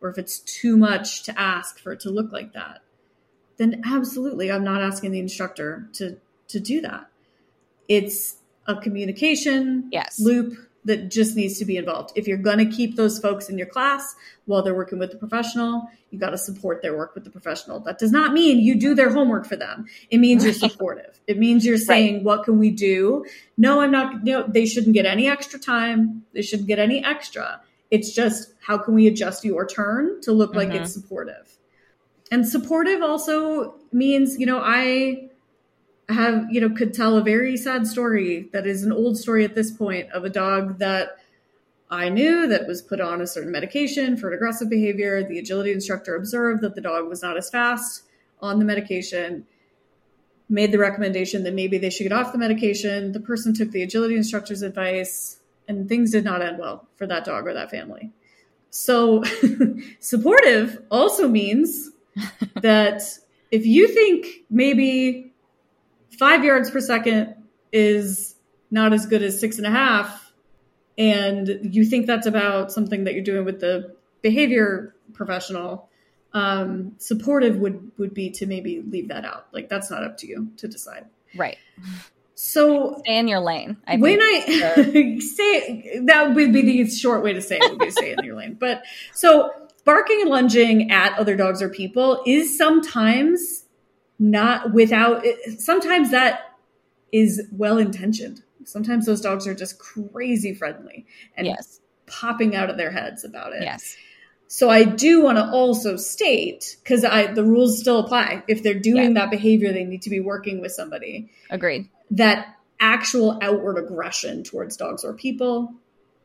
[0.00, 2.82] or if it's too much to ask for it to look like that,
[3.56, 6.18] then absolutely I'm not asking the instructor to
[6.48, 7.08] to do that.
[7.88, 8.36] It's
[8.66, 10.56] a communication yes loop
[10.86, 12.12] that just needs to be involved.
[12.14, 14.14] If you're going to keep those folks in your class
[14.44, 17.80] while they're working with the professional, you got to support their work with the professional.
[17.80, 19.86] That does not mean you do their homework for them.
[20.10, 21.18] It means you're supportive.
[21.26, 23.24] It means you're saying, "What can we do?"
[23.56, 24.24] No, I'm not.
[24.24, 26.24] No, they shouldn't get any extra time.
[26.34, 27.60] They shouldn't get any extra.
[27.90, 30.80] It's just how can we adjust your turn to look like Mhm.
[30.82, 31.58] it's supportive.
[32.30, 35.30] And supportive also means, you know, I
[36.08, 39.54] have you know could tell a very sad story that is an old story at
[39.54, 41.18] this point of a dog that
[41.90, 45.22] I knew that was put on a certain medication for an aggressive behavior.
[45.22, 48.02] The agility instructor observed that the dog was not as fast
[48.40, 49.46] on the medication,
[50.48, 53.12] made the recommendation that maybe they should get off the medication.
[53.12, 57.24] The person took the agility instructor's advice, and things did not end well for that
[57.24, 58.10] dog or that family.
[58.70, 59.22] So,
[60.00, 61.90] supportive also means
[62.60, 63.02] that
[63.50, 65.33] if you think maybe
[66.18, 67.34] five yards per second
[67.72, 68.34] is
[68.70, 70.32] not as good as six and a half,
[70.96, 75.88] and you think that's about something that you're doing with the behavior professional,
[76.32, 79.46] um, supportive would would be to maybe leave that out.
[79.52, 81.06] Like that's not up to you to decide.
[81.36, 81.56] right
[82.34, 84.62] So stay in your lane I when think.
[84.64, 88.24] I say that would be the short way to say it would be stay in
[88.24, 88.56] your lane.
[88.58, 89.52] But so
[89.84, 93.63] barking and lunging at other dogs or people is sometimes
[94.30, 95.22] not without
[95.58, 96.56] sometimes that
[97.12, 98.42] is well intentioned.
[98.64, 101.06] Sometimes those dogs are just crazy friendly
[101.36, 103.62] and yes popping out of their heads about it.
[103.62, 103.96] yes
[104.46, 108.42] So I do want to also state because I the rules still apply.
[108.48, 113.38] If they're doing that behavior, they need to be working with somebody agreed that actual
[113.42, 115.74] outward aggression towards dogs or people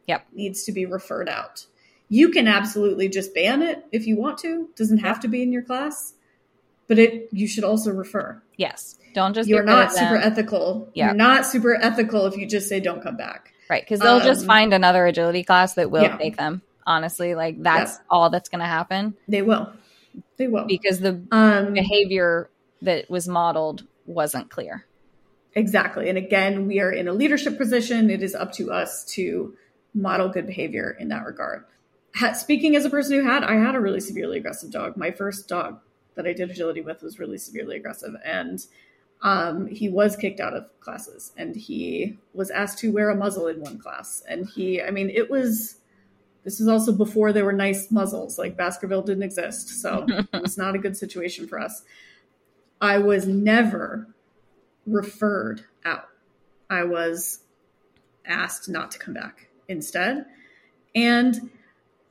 [0.08, 0.26] Yep.
[0.34, 1.68] needs to be referred out.
[2.10, 4.70] You can absolutely just ban it if you want to.
[4.76, 6.16] Doesn't have to be in your class,
[6.90, 8.42] but it you should also refer.
[8.58, 10.32] yes don't just You're not super them.
[10.32, 10.88] ethical.
[10.94, 11.08] Yeah.
[11.08, 13.54] You're not super ethical if you just say don't come back.
[13.68, 16.16] Right, because they'll just Um, find another agility class that will yeah.
[16.18, 16.62] take them.
[16.86, 19.72] Honestly, like that's all that's going to happen They will.
[20.38, 20.66] They will.
[20.68, 22.52] because the Um, behavior
[22.84, 24.86] that was modeled wasn't clear.
[25.56, 26.08] Exactly.
[26.08, 28.10] And again, we are in a leadership position.
[28.12, 29.56] It is up to us to
[29.96, 31.66] model good behavior in that regard.
[32.16, 34.96] Ha- speaking as a person who had, I had a really severely aggressive dog.
[34.98, 35.80] My first dog
[36.20, 38.14] that I did agility with was really severely aggressive.
[38.26, 38.60] And
[39.22, 43.48] um, he was kicked out of classes and he was asked to wear a muzzle
[43.48, 44.22] in one class.
[44.28, 45.78] And he, I mean, it was,
[46.44, 48.38] this was also before there were nice muzzles.
[48.38, 49.82] Like Baskerville didn't exist.
[49.82, 51.84] So it was not a good situation for us.
[52.82, 54.08] I was never
[54.86, 56.10] referred out.
[56.70, 57.40] I was
[58.26, 60.26] asked not to come back instead.
[60.94, 61.50] And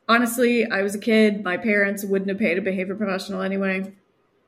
[0.08, 1.44] honestly, I was a kid.
[1.44, 3.92] My parents wouldn't have paid a behavior professional anyway.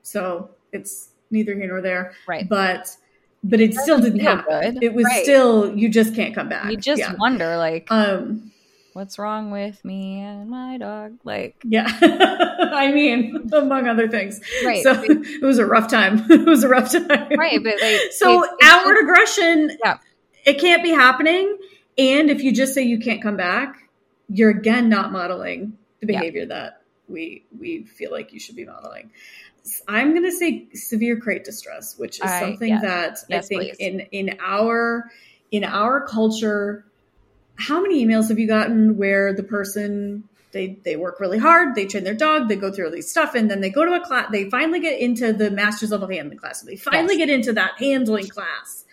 [0.02, 2.12] So it's neither here nor there.
[2.26, 2.48] Right.
[2.48, 2.96] But
[3.42, 4.74] but it still didn't happen.
[4.74, 4.82] good.
[4.82, 5.22] It was Right.
[5.22, 6.70] still you just can't come back.
[6.70, 7.14] You just yeah.
[7.18, 8.52] wonder, like, um
[8.92, 11.16] what's wrong with me and my dog?
[11.24, 11.86] Like, yeah.
[12.02, 14.40] I mean, among other things.
[14.64, 16.24] right, So it was a rough time.
[16.30, 17.08] it was a rough time.
[17.38, 17.62] right.
[17.62, 19.98] But like, So it's- it's outward just- aggression, Yeah.
[20.44, 21.56] it can't be happening.
[21.96, 23.76] And if you just say you can't come back,
[24.28, 26.18] you're again not modeling the Yeah.
[26.20, 29.10] behavior that we we feel like you should be modeling.
[29.88, 32.82] I'm going to say severe crate distress, which is I- something yes.
[33.28, 33.76] that I think please.
[33.78, 35.10] in in our
[35.50, 36.84] in our culture,
[37.56, 41.86] how many emails have you gotten where the person they they work really hard, they
[41.86, 44.00] train their dog, they go through all these stuff, and then they go to a
[44.00, 47.26] class, they finally get into the master's level handling class, they finally Yes.
[47.26, 48.84] get into that handling class,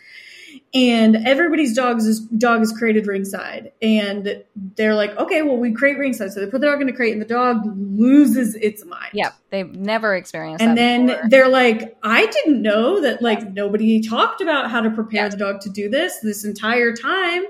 [0.74, 4.44] and everybody's dogs is dog is created ringside, and
[4.76, 7.14] they're like, okay, well we crate ringside, so they put the dog in a crate,
[7.14, 9.12] and the dog loses its mind.
[9.14, 9.34] Yep.
[9.50, 11.30] They've never experienced And then before.
[11.30, 15.34] they're like, I didn't know that like nobody talked about how to prepare Yes.
[15.34, 17.44] the dog to do this this entire time.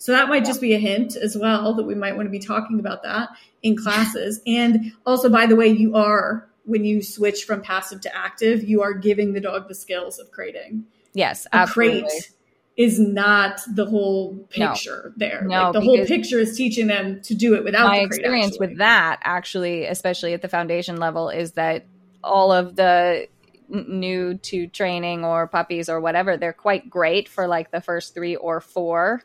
[0.00, 2.38] So that might just be a hint as well that we might want to be
[2.38, 3.30] talking about that
[3.62, 4.40] in classes.
[4.46, 8.82] and also, by the way, you are when you switch from passive to active, you
[8.82, 10.84] are giving the dog the skills of crating.
[11.14, 12.02] Yes, A absolutely.
[12.02, 12.30] crate
[12.78, 15.42] is not the whole picture there.
[15.44, 18.68] No, like the whole picture is teaching them to do it without my experience actually.
[18.68, 21.84] with that actually especially at the foundation level is that
[22.22, 23.26] all of the
[23.68, 28.36] new to training or puppies or whatever they're quite great for like the first three
[28.36, 29.22] or four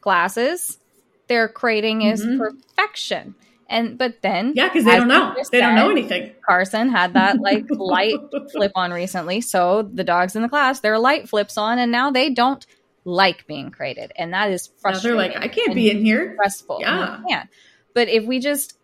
[0.00, 0.78] classes
[1.26, 2.38] their crating is Mhm.
[2.38, 3.34] perfection
[3.70, 5.34] and but then Yeah, because they don't know.
[5.50, 6.32] They don't know anything.
[6.44, 8.18] carson had that like light
[8.52, 12.10] flip on recently so the dogs in the class their light flips on and now
[12.10, 12.66] they don't
[13.04, 16.34] like being crated and that is Now they're frustrating like, I can't be in here.
[16.34, 16.78] stressful.
[16.80, 17.20] Yeah.
[17.26, 17.48] can't.
[17.94, 18.76] But if we just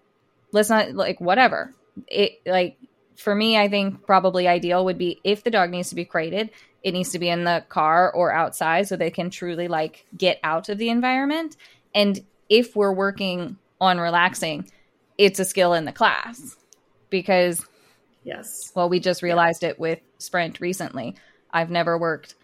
[0.53, 1.74] let's not like whatever.
[2.09, 2.78] It like
[3.16, 6.51] for me, I think probably ideal would be if the dog needs to be crated,
[6.82, 10.39] it needs to be in the car or outside so they can truly like get
[10.45, 11.57] out of the environment.
[11.95, 14.70] And if we're working on relaxing,
[15.18, 16.56] it's a skill in the class
[17.10, 17.64] because
[18.24, 18.72] Yes.
[18.74, 21.14] well, we just realized it with Sprint recently.
[21.52, 22.34] I've never worked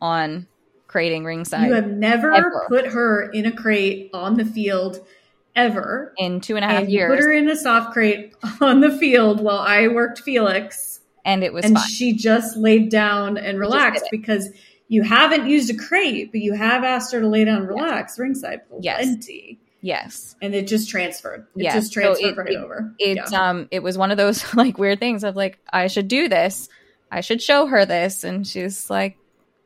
[0.00, 0.46] on
[0.86, 2.66] crating ringside You have never Ever.
[2.68, 5.04] put her in a crate on the field
[5.56, 6.12] ever.
[6.16, 8.90] in two and a half And years, put her in a soft crate on the
[8.96, 11.00] field while I worked Felix.
[11.24, 11.88] and it was and fine.
[11.88, 14.50] she just laid down and relaxed because
[14.88, 18.18] you haven't used a crate, but you have asked her to lay down and relax
[18.18, 19.04] ringside Yes.
[19.04, 19.58] plenty.
[19.60, 19.63] yes.
[20.40, 21.46] And it just transferred.
[21.56, 21.74] It Yeah.
[21.74, 22.92] just So transferred it- right it- over.
[22.98, 23.48] it Yeah.
[23.50, 26.68] um it was one of those like weird things of like I should do this.
[27.10, 29.16] I should show her this and she's like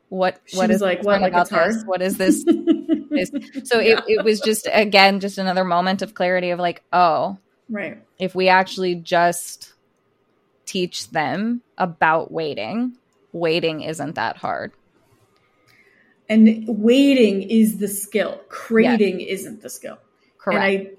[0.09, 1.83] what She what was like, "What, like about this?
[1.85, 2.43] What is this?
[3.09, 3.31] this?
[3.63, 3.99] So Yeah.
[4.07, 7.37] it, it was just again just another moment of clarity of like, oh,
[7.69, 7.97] right.
[8.17, 9.73] if we actually just
[10.65, 12.97] teach them about waiting,
[13.33, 14.71] waiting isn't that hard.
[16.27, 18.39] And waiting is the skill.
[18.49, 19.97] Crating isn't the skill.
[20.51, 20.79] Correct.
[20.79, 20.91] And I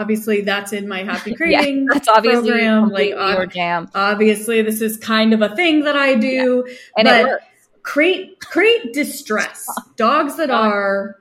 [0.00, 2.88] obviously that's in my happy yeah, that's obviously program.
[2.90, 3.88] Like your ob- jam.
[3.94, 6.66] obviously this is kind of a thing that I do.
[6.96, 7.44] And but it works.
[7.82, 9.66] create create distress.
[9.96, 11.16] Dogs that are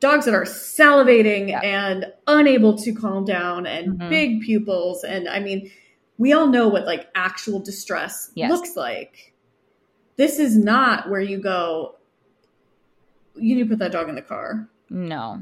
[0.00, 1.60] dogs that are salivating Yeah.
[1.60, 4.08] and unable to calm down and Mhm.
[4.10, 5.70] big pupils and I mean
[6.18, 8.50] we all know what like actual distress Yes.
[8.50, 9.32] looks like.
[10.16, 11.96] This is not where you go
[13.36, 14.68] you need to put that dog in the car.
[14.90, 15.40] No.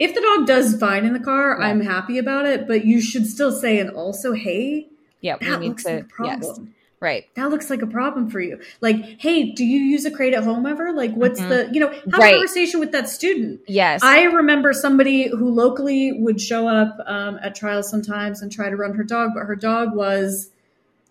[0.00, 1.66] If the dog does fine in the car, Yeah.
[1.68, 4.88] I'm happy about it, but you should still say and also, hey,
[5.20, 6.64] Yeah, we that looks to like a problem.
[6.66, 6.74] yes.
[7.02, 7.24] Right.
[7.34, 8.58] That looks like a problem for you.
[8.82, 10.92] Like, hey, do you use a crate at home ever?
[10.92, 11.48] Like, what's Mhm.
[11.48, 12.28] the, you know, have Right.
[12.34, 13.60] a conversation with that student.
[13.66, 14.02] Yes.
[14.02, 18.76] I remember somebody who locally would show up um, at trials sometimes and try to
[18.76, 20.50] run her dog, but her dog was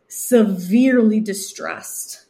[0.08, 2.26] severely distressed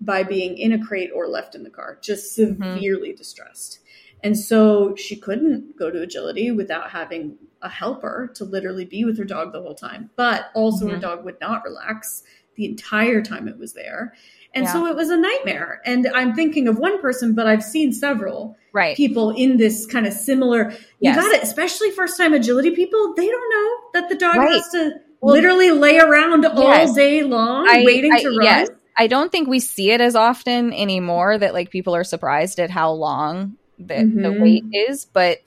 [0.00, 2.76] by being in a crate or left in the car, just Mm-hmm.
[2.76, 3.79] severely distressed.
[4.22, 9.18] And so she couldn't go to agility without having a helper to literally be with
[9.18, 10.10] her dog the whole time.
[10.16, 11.00] But also, her Mhm.
[11.00, 12.22] dog would not relax
[12.56, 14.14] the entire time it was there.
[14.54, 14.72] And Yeah.
[14.72, 15.80] so it was a nightmare.
[15.84, 18.96] And I'm thinking of one person, but I've seen several right.
[18.96, 20.70] people in this kind of similar.
[21.00, 21.16] Yes.
[21.16, 23.14] You got it, especially first time agility people.
[23.14, 24.50] They don't know that the dog Right.
[24.52, 28.42] has to Well, literally lay around all day long I- waiting I- to run.
[28.42, 28.68] yes.
[28.98, 32.70] I don't think we see it as often anymore that like people are surprised at
[32.70, 33.56] how long
[33.86, 34.40] the, the Mhm.
[34.40, 35.04] wait is.
[35.04, 35.38] But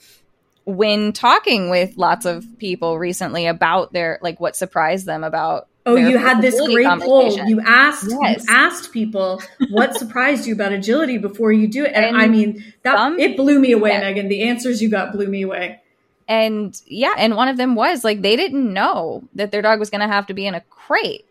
[0.65, 5.95] when talking with lots of people recently about their like what surprised them about Oh,
[5.97, 7.37] you had this great poll.
[7.45, 8.45] You asked Yes.
[8.47, 11.91] you asked people what surprised you about agility before you do it.
[11.93, 13.99] And, And I mean, that some- it blew me away, Yeah.
[13.99, 14.29] Megan.
[14.29, 15.81] The answers you got blew me away.
[16.25, 19.89] and yeah, and one of them was like they didn't know that their dog was
[19.89, 21.25] going to have to be in a crate,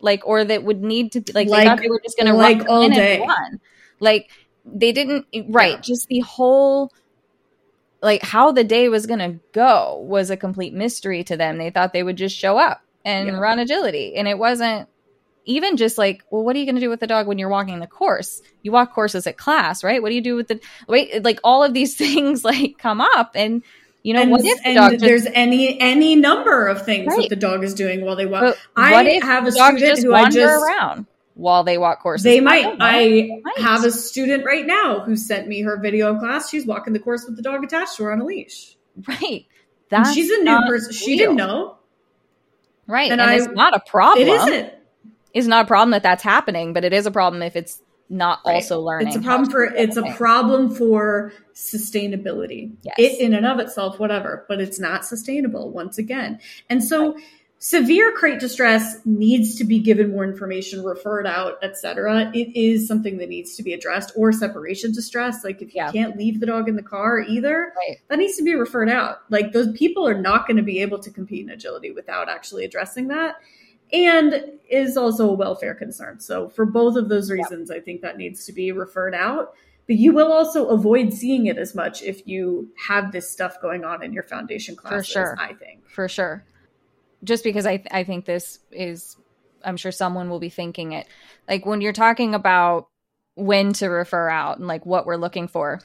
[0.00, 2.38] like or that would need to be like, they thought they were just going to
[2.38, 3.26] like run all day.
[4.00, 4.30] Like
[4.74, 5.74] they didn't right.
[5.74, 5.80] Yeah.
[5.80, 6.90] Just the whole
[8.02, 11.58] like how the day was going to go was a complete mystery to them.
[11.58, 13.38] They thought they would just show up and Yeah.
[13.38, 14.88] run agility, and it wasn't.
[15.44, 17.48] Even just like, well, what are you going to do with the dog when you're
[17.48, 18.42] walking the course?
[18.62, 20.02] You walk courses at class, right?
[20.02, 21.24] What do you do with the wait?
[21.24, 23.62] Like all of these things like come up, and
[24.02, 27.20] You know, and, what if the dog just, there's any any number of things Right.
[27.22, 28.42] that the dog is doing while they walk.
[28.42, 31.06] but I have a student just who I wander just around
[31.38, 32.24] while they walk courses?
[32.24, 32.66] they might.
[32.80, 33.58] I Might.
[33.58, 36.50] have a student right now who sent me her video in class.
[36.50, 38.76] She's walking the course with the dog attached to her on a leash.
[39.06, 39.46] right.
[39.90, 40.92] And That's she's a new person.
[40.92, 41.78] She didn't know.
[42.86, 43.10] Right.
[43.10, 44.26] And And, I- it's not a problem.
[44.28, 44.72] It isn't.
[45.32, 47.80] It's not a problem that that's happening, but it is a problem if it's
[48.10, 48.54] not Right.
[48.56, 49.08] also learning.
[49.08, 52.72] It's a problem for it's a problem for sustainability.
[52.82, 52.94] Yes.
[52.98, 56.40] It in and of itself, whatever, but it's not sustainable once again.
[56.70, 57.16] And so
[57.58, 62.30] severe crate distress needs to be given more information, referred out, etc.
[62.34, 65.44] It is something that needs to be addressed, or separation distress.
[65.44, 65.92] Like if you Yeah.
[65.92, 67.98] can't leave the dog in the car either, Right.
[68.08, 69.22] that needs to be referred out.
[69.30, 72.64] Like those people are not going to be able to compete in agility without actually
[72.64, 73.36] addressing that.
[73.92, 76.20] And is also a welfare concern.
[76.20, 79.54] So for both of those reasons, I think that needs to be referred out.
[79.86, 83.84] But you will also avoid seeing it as much if you have this stuff going
[83.84, 85.36] on in your foundation classes, for sure.
[85.40, 85.88] I think.
[85.88, 86.44] for sure.
[87.24, 89.16] Just because I I think this is,
[89.64, 91.06] I'm sure someone will be thinking it.
[91.48, 92.88] Like when you're talking about
[93.34, 95.80] when to refer out and like what we're looking for,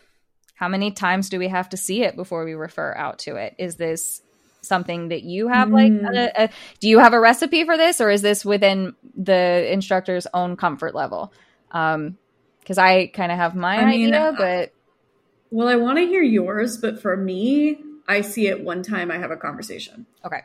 [0.55, 3.55] how many times do we have to see it before we refer out to it?
[3.57, 4.21] Is this
[4.61, 6.15] something that you have like Mm.
[6.15, 10.25] a, a, do you have a recipe for this or is this within the instructor's
[10.33, 11.33] own comfort level
[11.71, 12.17] um
[12.61, 14.71] because i kind of have my I mean, idea but
[15.51, 17.77] Well, I want to hear yours, but for me,
[18.07, 20.05] I see it one time I have a conversation.
[20.25, 20.43] okay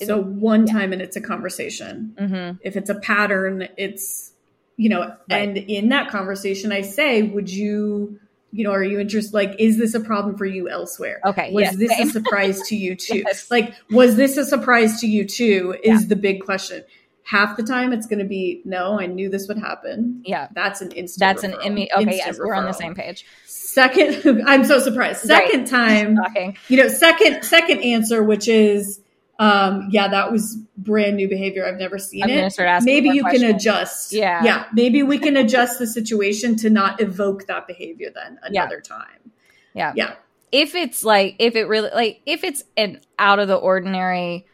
[0.00, 2.14] So one time and it's a conversation.
[2.18, 2.56] mm-hmm.
[2.62, 4.32] if it's a pattern it's
[4.76, 8.20] you know and in that conversation i say would you
[8.52, 11.62] you know are you interested like is this a problem for you elsewhere okay was
[11.62, 12.08] yes, this same.
[12.08, 13.50] a surprise to you too Yes.
[13.50, 16.08] like was this a surprise to you too is Yeah.
[16.08, 16.84] the big question
[17.22, 20.82] half the time it's going to be no i knew this would happen yeah that's
[20.82, 21.64] an instant that's an referral.
[21.64, 25.48] imme- okay Instant yes we're on the same page second i'm so surprised Right.
[25.48, 26.18] second time
[26.68, 29.00] you know second second answer which is
[29.38, 31.66] um yeah that was brand new behavior.
[31.66, 32.54] I've never seen i'm it.
[32.84, 34.12] maybe you can adjust.
[34.12, 34.42] Yeah.
[34.44, 38.62] yeah maybe we can adjust the situation to not evoke that behavior then Yeah.
[38.62, 39.32] another time.
[39.74, 39.92] Yeah.
[39.94, 40.14] Yeah.
[40.52, 44.46] If it's like if it really like if it's an out of the ordinary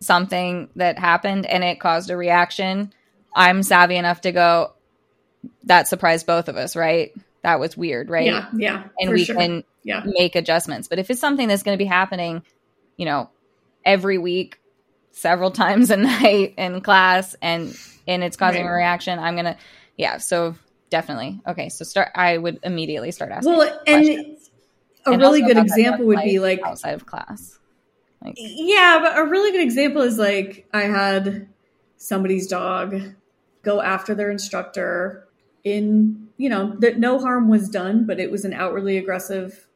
[0.00, 2.92] something that happened and it caused a reaction
[3.36, 4.72] i'm savvy enough to go
[5.64, 7.12] that surprised both of us right?
[7.42, 8.26] That was weird right?
[8.26, 9.36] Yeah yeah and we sure.
[9.36, 10.02] can yeah.
[10.04, 10.86] make adjustments.
[10.88, 12.42] But if it's something that's going to be happening
[12.96, 13.30] you know
[13.84, 14.58] every week
[15.12, 17.76] several times a night in class and
[18.06, 19.56] and it's causing a reaction i'm gonna
[19.96, 20.54] yeah so
[20.90, 21.40] definitely.
[21.46, 24.50] Okay so start i would immediately start asking well and questions.
[25.06, 27.58] a And really good example would life be like outside of class.
[28.22, 31.48] Like yeah but a really good example is like i had
[31.96, 33.14] somebody's dog
[33.62, 35.28] go after their instructor
[35.64, 39.66] in you know that no harm was done but it was an outwardly aggressive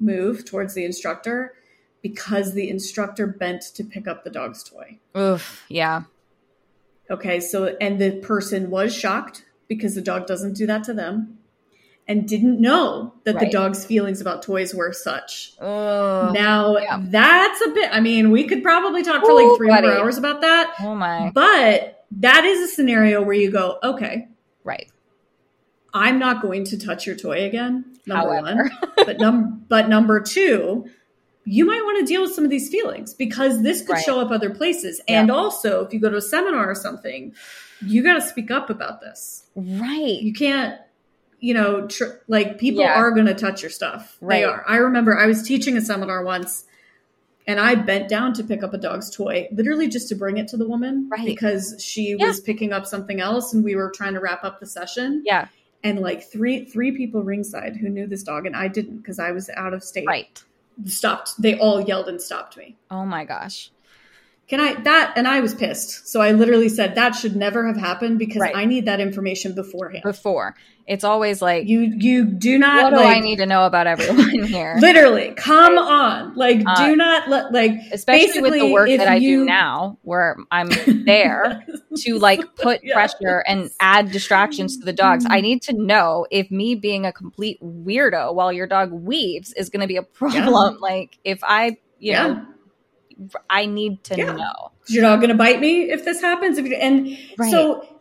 [0.00, 1.54] move towards the instructor
[2.02, 6.02] because the instructor bent to pick up the dog's toy oof yeah
[7.10, 11.38] Okay, so and the person was shocked because the dog doesn't do that to them
[12.06, 15.52] and didn't know that the dog's feelings about toys were such.
[15.60, 16.98] oh now, yeah.
[17.02, 19.88] that's a bit, I mean, we could probably talk for like three more buddy.
[19.88, 24.28] hours about that, oh my but that is a scenario where you go, okay,
[24.64, 24.90] right
[25.94, 28.70] I'm not going to touch your toy again, number However.
[28.70, 28.92] one.
[28.96, 30.90] But, num- but number two,
[31.50, 34.04] you might want to deal with some of these feelings because this could Right.
[34.04, 35.00] show up other places.
[35.08, 35.20] Yeah.
[35.20, 37.34] And also, if you go to a seminar or something,
[37.84, 39.44] you got to speak up about this.
[39.56, 40.78] right You can't,
[41.40, 42.94] you know, tr- like people Yeah.
[43.00, 44.16] are going to touch your stuff.
[44.20, 44.38] Right.
[44.38, 44.64] They are.
[44.68, 46.64] I remember I was teaching a seminar once
[47.46, 50.48] and I bent down to pick up a dog's toy, literally just to bring it
[50.48, 51.24] to the woman Right.
[51.24, 52.26] because she Yeah.
[52.26, 55.46] was picking up something else and we were trying to wrap up the session yeah
[55.84, 59.30] and like three three people ringside who knew this dog and I didn't because I
[59.30, 60.06] was out of state.
[60.06, 60.42] right
[60.86, 61.40] Stopped.
[61.40, 62.76] They all yelled and stopped me.
[62.90, 63.70] oh my gosh
[64.48, 66.08] Can I that and I was pissed.
[66.08, 68.56] So I literally said that should never have happened because Right.
[68.56, 70.02] I need that information beforehand.
[70.04, 70.54] before
[70.88, 73.86] it's always like You you do not what do like i need to know about
[73.86, 76.34] everyone here literally come on.
[76.34, 79.98] Like Uh, do not let like especially with the work that I you- do now,
[80.02, 80.70] where I'm
[81.06, 81.64] there
[81.96, 82.94] to like put Yeah.
[82.94, 85.24] pressure and add distractions to the dogs.
[85.28, 89.68] I need to know if me being a complete weirdo while your dog weaves is
[89.70, 90.78] going to be a problem.
[90.80, 92.26] Like if I, you Yeah.
[92.26, 92.46] know,
[93.50, 94.32] I need to Yeah.
[94.32, 94.72] know.
[94.86, 96.56] Is your dog going to bite me if this happens?
[96.58, 97.50] If you, and Right.
[97.50, 97.97] so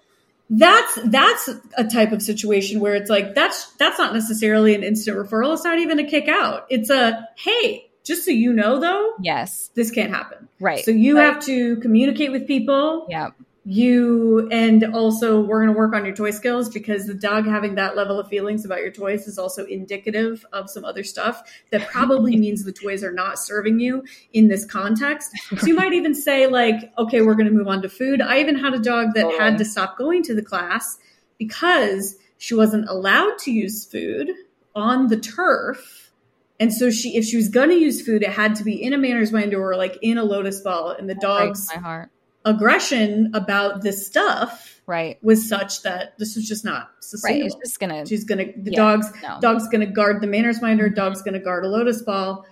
[0.49, 5.17] that's that's a type of situation where it's like that's that's not necessarily an instant
[5.17, 5.53] referral.
[5.53, 6.65] It's not even a kick out.
[6.69, 9.69] It's a hey, just so you know though, Yes.
[9.75, 10.47] this can't happen.
[10.59, 10.83] Right.
[10.85, 11.25] So you Right.
[11.33, 13.07] have to communicate with people.
[13.09, 13.31] Yeah.
[13.69, 17.75] You and also we're going to work on your toy skills because the dog having
[17.75, 21.85] that level of feelings about your toys is also indicative of some other stuff that
[21.89, 26.15] probably means the toys are not serving you in this context so you might even
[26.15, 29.13] say like okay we're going to move on to food i even had a dog
[29.15, 29.37] that Totally.
[29.37, 30.97] had to stop going to the class
[31.37, 34.31] because she wasn't allowed to use food
[34.75, 36.13] on the turf
[36.57, 38.93] and so she if she was going to use food it had to be in
[38.93, 42.11] a manners minder or like in a lotus ball and the Breaks dog's my heart.
[42.47, 45.17] Aggression about this stuff Right.
[45.21, 47.03] was such that this was just not Right.
[47.03, 47.45] sustainable.
[47.45, 48.05] It's just gonna.
[48.05, 49.37] She's gonna the Yeah, dog's no.
[49.41, 50.95] dog's gonna guard the manners minder, Mhm.
[50.95, 52.45] dog's gonna guard a lotus ball,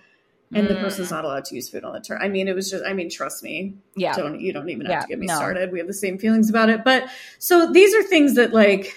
[0.53, 0.81] and the Mm.
[0.81, 2.19] person's not allowed to use food on the turn.
[2.21, 3.75] I mean, it was just I mean, trust me.
[3.95, 4.13] Yeah.
[4.15, 5.35] Don't you don't even have Yeah, to get me no.
[5.35, 5.71] started.
[5.71, 6.83] We have the same feelings about it.
[6.83, 7.05] But
[7.39, 8.93] so these are things that like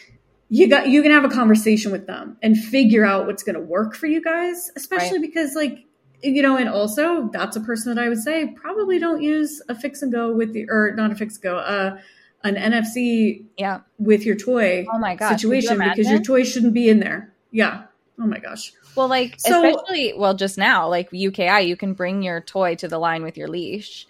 [0.51, 3.95] you got you can have a conversation with them and figure out what's gonna work
[3.95, 5.85] for you guys, especially because like
[6.23, 9.75] you know, and also that's a person that I would say probably don't use a
[9.75, 11.99] fix and go with the or not a fix and go, uh
[12.45, 13.81] an NFC Yeah.
[13.99, 15.31] with your toy Oh my gosh.
[15.33, 17.33] could you situation because your toy shouldn't be in there.
[17.51, 17.85] Yeah.
[18.21, 18.73] Oh my gosh.
[18.97, 22.89] Well, like So- especially well, just now, like UKI, you can bring your toy to
[22.89, 24.07] the line with your leash,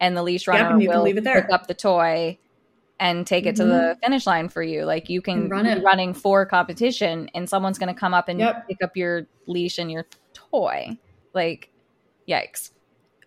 [0.00, 1.42] and the leash runner can will leave it there.
[1.42, 2.38] pick up the toy
[2.98, 4.84] and take it to the finish line for you.
[4.84, 5.82] Like you can run be it.
[5.82, 8.68] running for competition, and someone's going to come up and Yep.
[8.68, 10.98] pick up your leash and your toy.
[11.32, 11.70] Like,
[12.28, 12.70] yikes.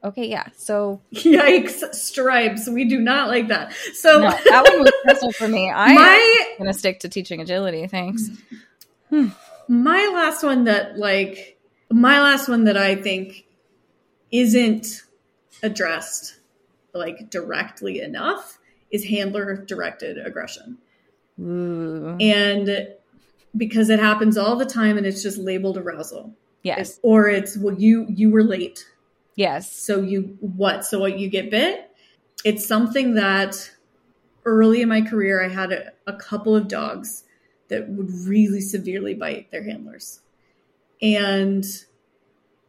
[0.04, 0.48] Okay, yeah.
[0.56, 2.68] So Yikes, stripes.
[2.68, 3.74] We do not like that.
[3.94, 5.72] So no, that one was personal for me.
[5.76, 7.88] I'm my going to stick to teaching agility.
[7.88, 8.30] Thanks.
[9.10, 9.28] Hmm.
[9.68, 11.60] my last one that like
[11.92, 13.46] my last one that I think
[14.32, 15.04] isn't
[15.62, 16.40] addressed
[16.94, 18.60] like directly enough
[18.92, 20.80] is handler directed aggression.
[21.40, 22.18] Ooh.
[22.20, 22.88] And
[23.56, 26.34] because it happens all the time and it's just labeled arousal.
[26.64, 27.00] Yes.
[27.04, 28.86] Or it's well you you were late.
[29.36, 29.72] Yes.
[29.72, 30.86] So you what?
[30.86, 31.90] So what you get bit?
[32.44, 33.72] It's something that
[34.46, 37.24] early in my career I had a, a couple of dogs
[37.70, 40.22] that would really severely bite their handlers.
[41.02, 41.66] And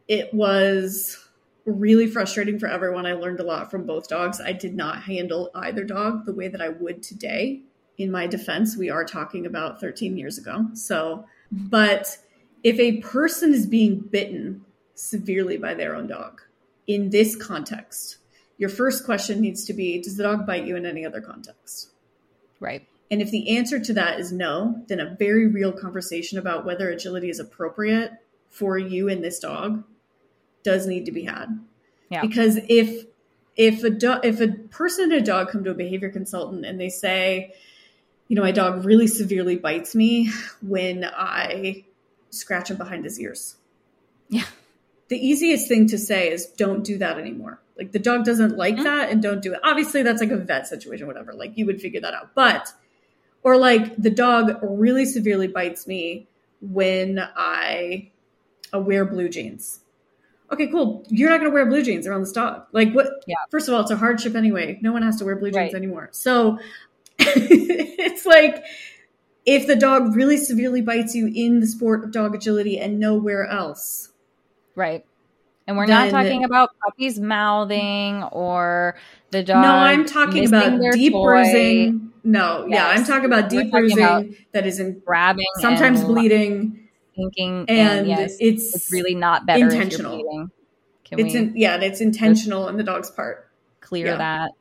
[0.09, 1.29] it was
[1.65, 3.07] really frustrating for everyone.
[3.07, 4.41] I learned a lot from both dogs.
[4.41, 7.63] I did not handle either dog the way that I would today.
[7.97, 10.67] In my defense, we are talking about 13 years ago.
[10.75, 12.19] So, but
[12.65, 16.41] if a person is being bitten severely by their own dog
[16.87, 18.17] in this context,
[18.57, 21.91] your first question needs to be Does the dog bite you in any other context?
[22.59, 22.89] Right.
[23.11, 26.89] And if the answer to that is no, then a very real conversation about whether
[26.89, 28.13] agility is appropriate
[28.51, 29.85] for you and this dog
[30.63, 31.61] does need to be had.
[32.11, 32.23] Yeah.
[32.23, 33.07] Because if
[33.57, 36.81] if a do- if a person and a dog come to a behavior consultant and
[36.81, 37.55] they say,
[38.29, 40.31] you know, my dog really severely bites me
[40.63, 41.85] when I
[42.35, 43.57] scratch him behind his ears.
[44.29, 44.45] Yeah.
[45.09, 47.61] The easiest thing to say is don't do that anymore.
[47.77, 48.85] Like the dog doesn't like Mhm.
[48.85, 49.61] that and don't do it.
[49.63, 51.33] Obviously that's like a vet situation whatever.
[51.35, 52.35] Like you would figure that out.
[52.35, 52.73] But
[53.43, 56.29] or like the dog really severely bites me
[56.61, 58.11] when I
[58.73, 59.81] uh, wear blue jeans.
[60.51, 61.05] Okay, cool.
[61.09, 62.67] You're not going to wear blue jeans around this dog.
[62.73, 63.25] Like what?
[63.27, 63.35] Yeah.
[63.51, 64.79] First of all, it's a hardship anyway.
[64.83, 65.75] No one has to wear blue jeans Right.
[65.75, 66.09] anymore.
[66.13, 66.59] So
[67.19, 68.65] it's like
[69.47, 73.47] if the dog really severely bites you in the sport of dog agility and nowhere
[73.47, 74.11] else.
[74.75, 75.05] Right.
[75.67, 78.97] And we're not talking about puppies mouthing or
[79.31, 79.63] the dog.
[79.63, 82.13] no, I'm talking about deep toy, bruising.
[82.23, 86.89] No, yeah, I'm talking about deep talking bruising about that is in grabbing, sometimes bleeding,
[87.17, 90.15] thinking, and and, yes, it's it's really not better intentional.
[90.15, 90.51] If you're.
[91.05, 93.51] Can it's we in, yeah, it's intentional on the dog's part.
[93.81, 94.17] clear yeah.
[94.17, 94.53] that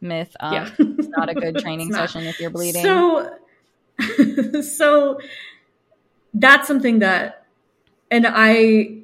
[0.00, 2.82] myth of yeah, it's not a good training session if you're bleeding?
[2.82, 3.32] So,
[4.62, 5.20] so
[6.34, 7.46] that's something that,
[8.10, 8.98] and I,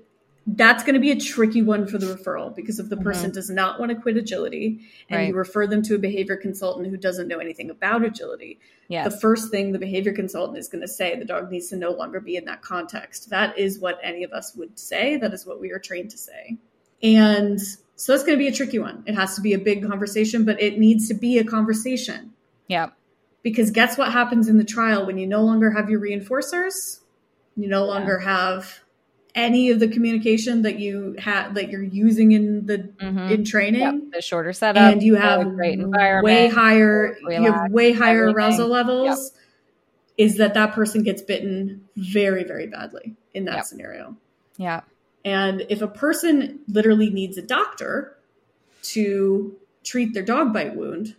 [0.46, 3.48] that's going to be a tricky one for the referral because if the person does
[3.48, 5.38] not want to quit agility and you Mm-hmm.
[5.38, 9.10] Refer them to a behavior consultant who doesn't know anything about agility, yes.
[9.10, 11.92] the first thing the behavior consultant is going to say the dog needs to no
[11.92, 13.30] longer be in that context.
[13.30, 15.16] That is what any of us would say.
[15.16, 16.58] That is what we are trained to say.
[17.02, 17.60] And
[17.96, 19.02] so that's going to be a tricky one.
[19.06, 22.34] It has to be a big conversation, but it needs to be a conversation
[22.68, 22.90] yeah.
[23.44, 26.98] Because guess what happens in the trial when you no longer have your reinforcers
[27.56, 28.80] you no longer have
[29.36, 33.30] any of the communication that you had that you're using in the Mhm.
[33.30, 33.94] in training Yep.
[34.12, 36.24] The shorter setup and you have great environment.
[36.24, 38.36] way higher you have way higher everything.
[38.36, 39.32] arousal levels
[40.16, 43.64] is that that person gets bitten very very badly in that Yep.
[43.66, 44.16] scenario
[44.56, 44.80] Yeah.
[45.24, 48.16] and if a person literally needs a doctor
[48.84, 51.14] to treat their dog bite wound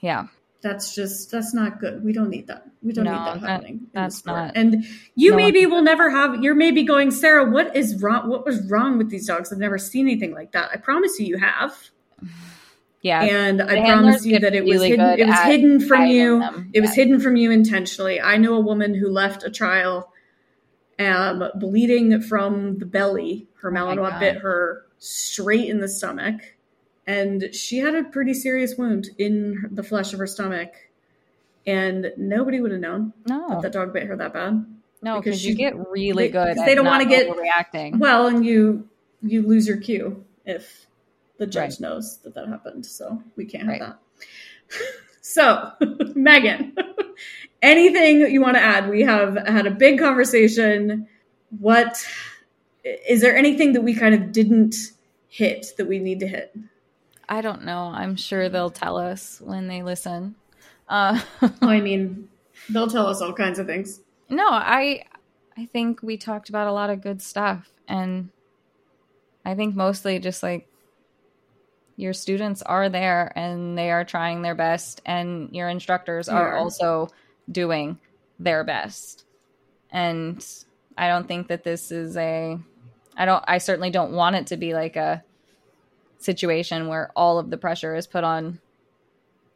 [0.00, 0.26] yeah.
[0.62, 2.04] That's just that's not good.
[2.04, 2.66] We don't need that.
[2.82, 3.86] We don't No, need that that- happening.
[3.92, 4.84] that's not- And
[5.14, 6.42] you no maybe will never have.
[6.42, 7.44] You're maybe going, Sarah.
[7.50, 8.28] What is wrong?
[8.28, 9.52] What was wrong with these dogs?
[9.52, 10.70] I've never seen anything like that.
[10.72, 11.74] I promise you, you have.
[13.02, 13.22] Yeah.
[13.22, 16.40] And I promise you that it was really hidden, it was hidden from you.
[16.40, 16.70] them.
[16.74, 18.20] It was hidden from you intentionally.
[18.20, 20.12] I know a woman who left a trial
[20.98, 23.48] um, bleeding from the belly.
[23.62, 24.20] Her Oh Malinois God.
[24.20, 26.42] bit her straight in the stomach,
[27.14, 30.72] and she had a pretty serious wound in the flesh of her stomach.
[31.66, 34.64] And nobody would have known No, that the dog bit her that bad.
[35.02, 36.56] no, because you get really they- good.
[36.66, 37.98] they don't wanna get- reacting.
[37.98, 38.88] Well, and you
[39.22, 40.86] you lose your cue if
[41.36, 41.80] the judge Right.
[41.80, 42.86] knows that that happened.
[42.86, 43.80] So we can't have Right.
[43.80, 43.98] that.
[45.20, 45.70] so,
[46.14, 46.74] Megan,
[47.62, 48.88] anything you want to add?
[48.88, 51.06] We have had a big conversation.
[51.58, 52.02] What
[52.84, 54.74] is there anything that we kind of didn't
[55.28, 56.56] hit that we need to hit?
[57.30, 57.92] I don't know.
[57.94, 60.34] I'm sure they'll tell us when they listen.
[60.88, 61.20] Uh,
[61.62, 62.28] I mean,
[62.68, 64.00] they'll tell us all kinds of things.
[64.28, 65.04] no, I
[65.56, 68.30] I think we talked about a lot of good stuff, and
[69.44, 70.66] I think mostly just like
[71.96, 77.08] your students are there and they are trying their best, and your instructors are also
[77.50, 77.98] doing
[78.40, 79.24] their best.
[79.92, 80.44] And
[80.98, 82.58] I don't think that this is a
[83.16, 85.22] I don't I certainly don't want it to be like a
[86.20, 88.60] situation where all of the pressure is put on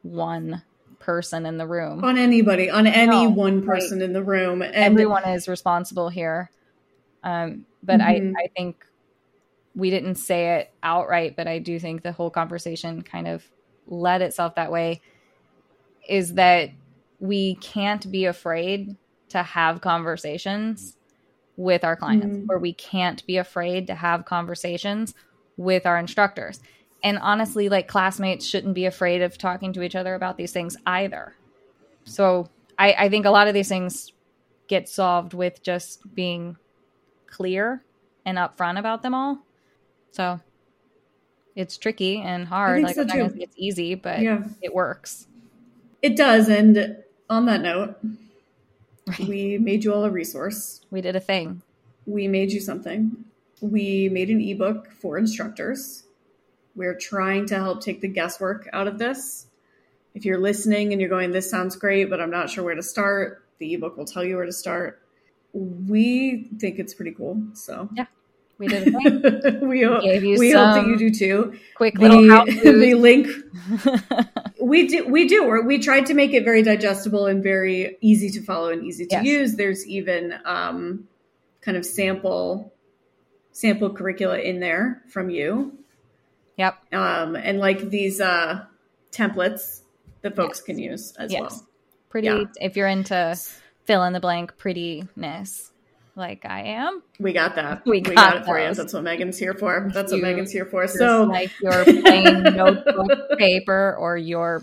[0.03, 0.62] one
[0.99, 2.03] person in the room.
[2.05, 3.81] On anybody, on any No, one right.
[3.81, 6.51] person in the room, and Everyone is responsible here.
[7.23, 8.33] Um, but Mhm.
[8.37, 8.85] I, I think
[9.75, 13.45] we didn't say it outright, but I do think the whole conversation kind of
[13.87, 15.01] led itself that way
[16.09, 16.71] is that
[17.19, 18.97] we can't be afraid
[19.31, 20.97] to have conversations
[21.57, 22.47] with our clients Mhm.
[22.49, 25.15] or we can't be afraid to have conversations
[25.57, 26.61] with our instructors
[27.03, 30.77] and honestly like classmates shouldn't be afraid of talking to each other about these things
[30.87, 31.35] either
[32.05, 32.49] so
[32.79, 34.13] i, I think a lot of these things
[34.69, 36.57] get solved with just being
[37.27, 37.85] clear
[38.25, 39.39] and upfront about them all
[40.13, 40.41] so
[41.55, 44.75] it's tricky and hard like so, I'm not gonna say it's easy but yeah, it
[44.75, 45.27] works
[46.03, 46.51] it does.
[46.51, 46.99] And
[47.31, 47.97] on that note,
[49.07, 49.21] Right.
[49.21, 50.83] we made you all a resource.
[50.91, 51.63] we did a thing
[52.07, 53.25] we made you something.
[53.61, 56.05] We made an ebook for instructors.
[56.77, 59.47] We're trying to help take the guesswork out of this.
[60.15, 62.83] If you're listening and you're going, this sounds great, but I'm not sure where to
[62.83, 65.01] start, the ebook will tell you where to start.
[65.53, 67.43] We think it's pretty cool.
[67.55, 68.07] So yeah.
[68.59, 68.93] we did
[69.63, 71.59] we, hope, gave you we hope that you do too.
[71.77, 73.29] quick little The, the link
[74.61, 78.43] we do we do we tried to make it very digestible and very easy to
[78.43, 79.25] follow and easy to Yes.
[79.25, 81.07] use there's even um,
[81.61, 82.74] kind of sample
[83.55, 85.79] sample curricula in there from you.
[86.59, 86.93] Yep.
[86.93, 88.65] Um, and like these uh,
[89.11, 89.81] templates
[90.21, 90.67] that folks Yes.
[90.67, 91.41] can use as yes.
[91.41, 91.67] well.
[92.11, 92.45] Pretty Yeah.
[92.61, 93.39] if you're into
[93.87, 95.71] fill in the blank prettiness
[96.17, 97.03] like i am.
[97.19, 97.85] We got that.
[97.85, 98.73] We got, got it for you.
[98.73, 99.91] that's what megan's here for.
[99.93, 100.87] That's You what megan's here for.
[100.87, 104.63] so like your plain notebook paper or your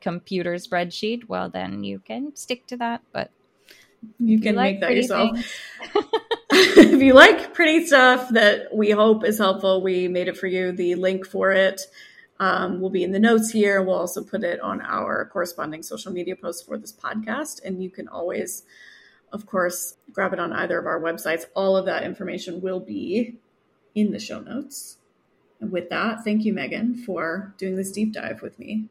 [0.00, 3.30] computer spreadsheet well then you can stick to that but
[4.18, 5.38] you can like make that yourself
[6.52, 10.72] if you like pretty stuff that we hope is helpful, we made it for you.
[10.72, 11.82] The link for it
[12.40, 13.82] um, will be in the notes here.
[13.82, 17.60] We'll also put it on our corresponding social media posts for this podcast.
[17.64, 18.64] And you can always,
[19.32, 21.44] of course, grab it on either of our websites.
[21.54, 23.36] All of that information will be
[23.94, 24.96] in the show notes.
[25.60, 28.88] And with that, thank you, Megan, for doing this deep dive with me.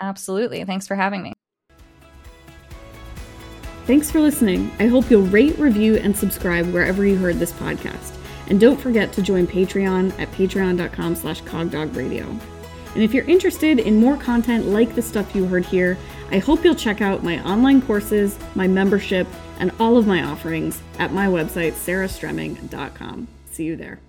[0.00, 1.35] absolutely thanks for having me
[3.86, 4.72] Thanks for listening.
[4.80, 8.16] I hope you'll rate, review, and subscribe wherever you heard this podcast.
[8.48, 12.26] And don't forget to join Patreon at patreon.com slash cogdogradio.
[12.94, 15.96] And if you're interested in more content like the stuff you heard here,
[16.30, 19.28] I hope you'll check out my online courses, my membership,
[19.60, 23.28] and all of my offerings at my website, sarahstremming.com.
[23.50, 24.00] See you there.